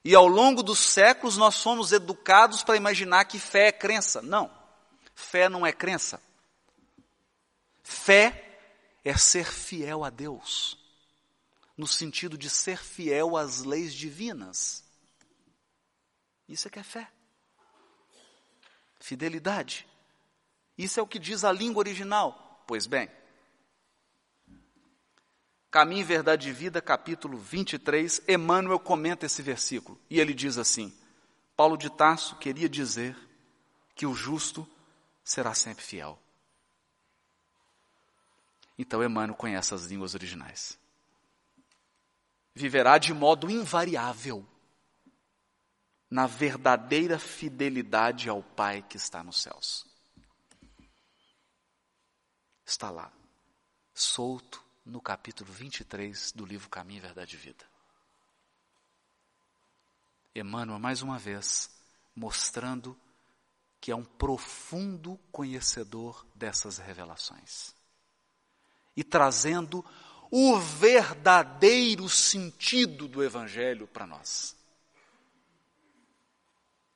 E 0.03 0.13
ao 0.13 0.27
longo 0.27 0.61
dos 0.61 0.77
séculos 0.77 1.35
nós 1.35 1.61
fomos 1.61 1.91
educados 1.91 2.63
para 2.63 2.77
imaginar 2.77 3.25
que 3.25 3.39
fé 3.39 3.69
é 3.69 3.71
crença. 3.71 4.21
Não. 4.21 4.51
Fé 5.15 5.49
não 5.49 5.65
é 5.65 5.71
crença. 5.71 6.21
Fé 7.81 8.59
é 9.03 9.15
ser 9.17 9.51
fiel 9.51 10.03
a 10.03 10.09
Deus, 10.09 10.77
no 11.77 11.87
sentido 11.87 12.37
de 12.37 12.49
ser 12.49 12.77
fiel 12.77 13.37
às 13.37 13.63
leis 13.63 13.93
divinas. 13.93 14.83
Isso 16.47 16.67
é 16.67 16.71
que 16.71 16.79
é 16.79 16.83
fé. 16.83 17.09
Fidelidade. 18.99 19.87
Isso 20.77 20.99
é 20.99 21.03
o 21.03 21.07
que 21.07 21.17
diz 21.17 21.43
a 21.43 21.51
língua 21.51 21.79
original. 21.79 22.63
Pois 22.67 22.85
bem, 22.85 23.09
Caminho, 25.75 26.05
Verdade 26.05 26.47
e 26.47 26.53
Vida, 26.53 26.81
capítulo 26.81 27.37
23, 27.37 28.21
Emmanuel 28.29 28.79
comenta 28.79 29.25
esse 29.25 29.41
versículo. 29.41 29.99
E 30.09 30.21
ele 30.21 30.33
diz 30.33 30.57
assim: 30.57 30.97
Paulo 31.53 31.75
de 31.75 31.89
Tarso 31.89 32.37
queria 32.37 32.69
dizer 32.69 33.13
que 33.93 34.05
o 34.05 34.13
justo 34.13 34.65
será 35.21 35.53
sempre 35.53 35.83
fiel. 35.83 36.17
Então 38.79 39.03
Emmanuel 39.03 39.35
conhece 39.35 39.73
as 39.73 39.83
línguas 39.87 40.15
originais. 40.15 40.79
Viverá 42.53 42.97
de 42.97 43.13
modo 43.13 43.51
invariável. 43.51 44.47
na 46.09 46.25
verdadeira 46.25 47.19
fidelidade 47.19 48.29
ao 48.29 48.41
Pai 48.41 48.81
que 48.81 48.95
está 48.95 49.21
nos 49.21 49.41
céus. 49.41 49.85
Está 52.65 52.89
lá, 52.89 53.11
solto 53.93 54.64
no 54.85 55.01
capítulo 55.01 55.51
23 55.51 56.31
do 56.31 56.45
livro 56.45 56.69
Caminho, 56.69 57.01
Verdade 57.01 57.35
e 57.35 57.39
Vida. 57.39 57.65
Emmanuel, 60.35 60.77
mais 60.77 61.01
uma 61.01 61.17
vez, 61.17 61.71
mostrando 62.15 62.95
que 63.81 63.91
é 63.91 63.95
um 63.95 64.05
profundo 64.05 65.17
conhecedor 65.31 66.25
dessas 66.35 66.77
revelações 66.77 67.73
e 68.95 69.03
trazendo 69.03 69.83
o 70.29 70.59
verdadeiro 70.59 72.07
sentido 72.09 73.07
do 73.07 73.23
Evangelho 73.23 73.87
para 73.87 74.05
nós. 74.05 74.55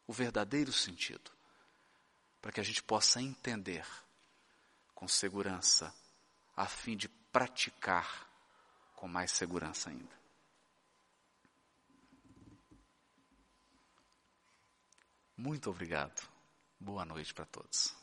O 0.08 0.14
verdadeiro 0.14 0.74
sentido, 0.74 1.32
para 2.42 2.52
que 2.52 2.60
a 2.60 2.64
gente 2.64 2.82
possa 2.82 3.22
entender 3.22 3.86
com 4.96 5.08
segurança, 5.08 5.94
a 6.56 6.66
fim 6.66 6.98
de 6.98 7.08
praticar 7.32 8.28
com 8.96 9.08
mais 9.08 9.32
segurança 9.32 9.90
ainda. 9.90 10.20
Muito 15.36 15.70
obrigado. 15.70 16.28
Boa 16.80 17.06
noite 17.06 17.34
para 17.34 17.46
todos. 17.46 17.99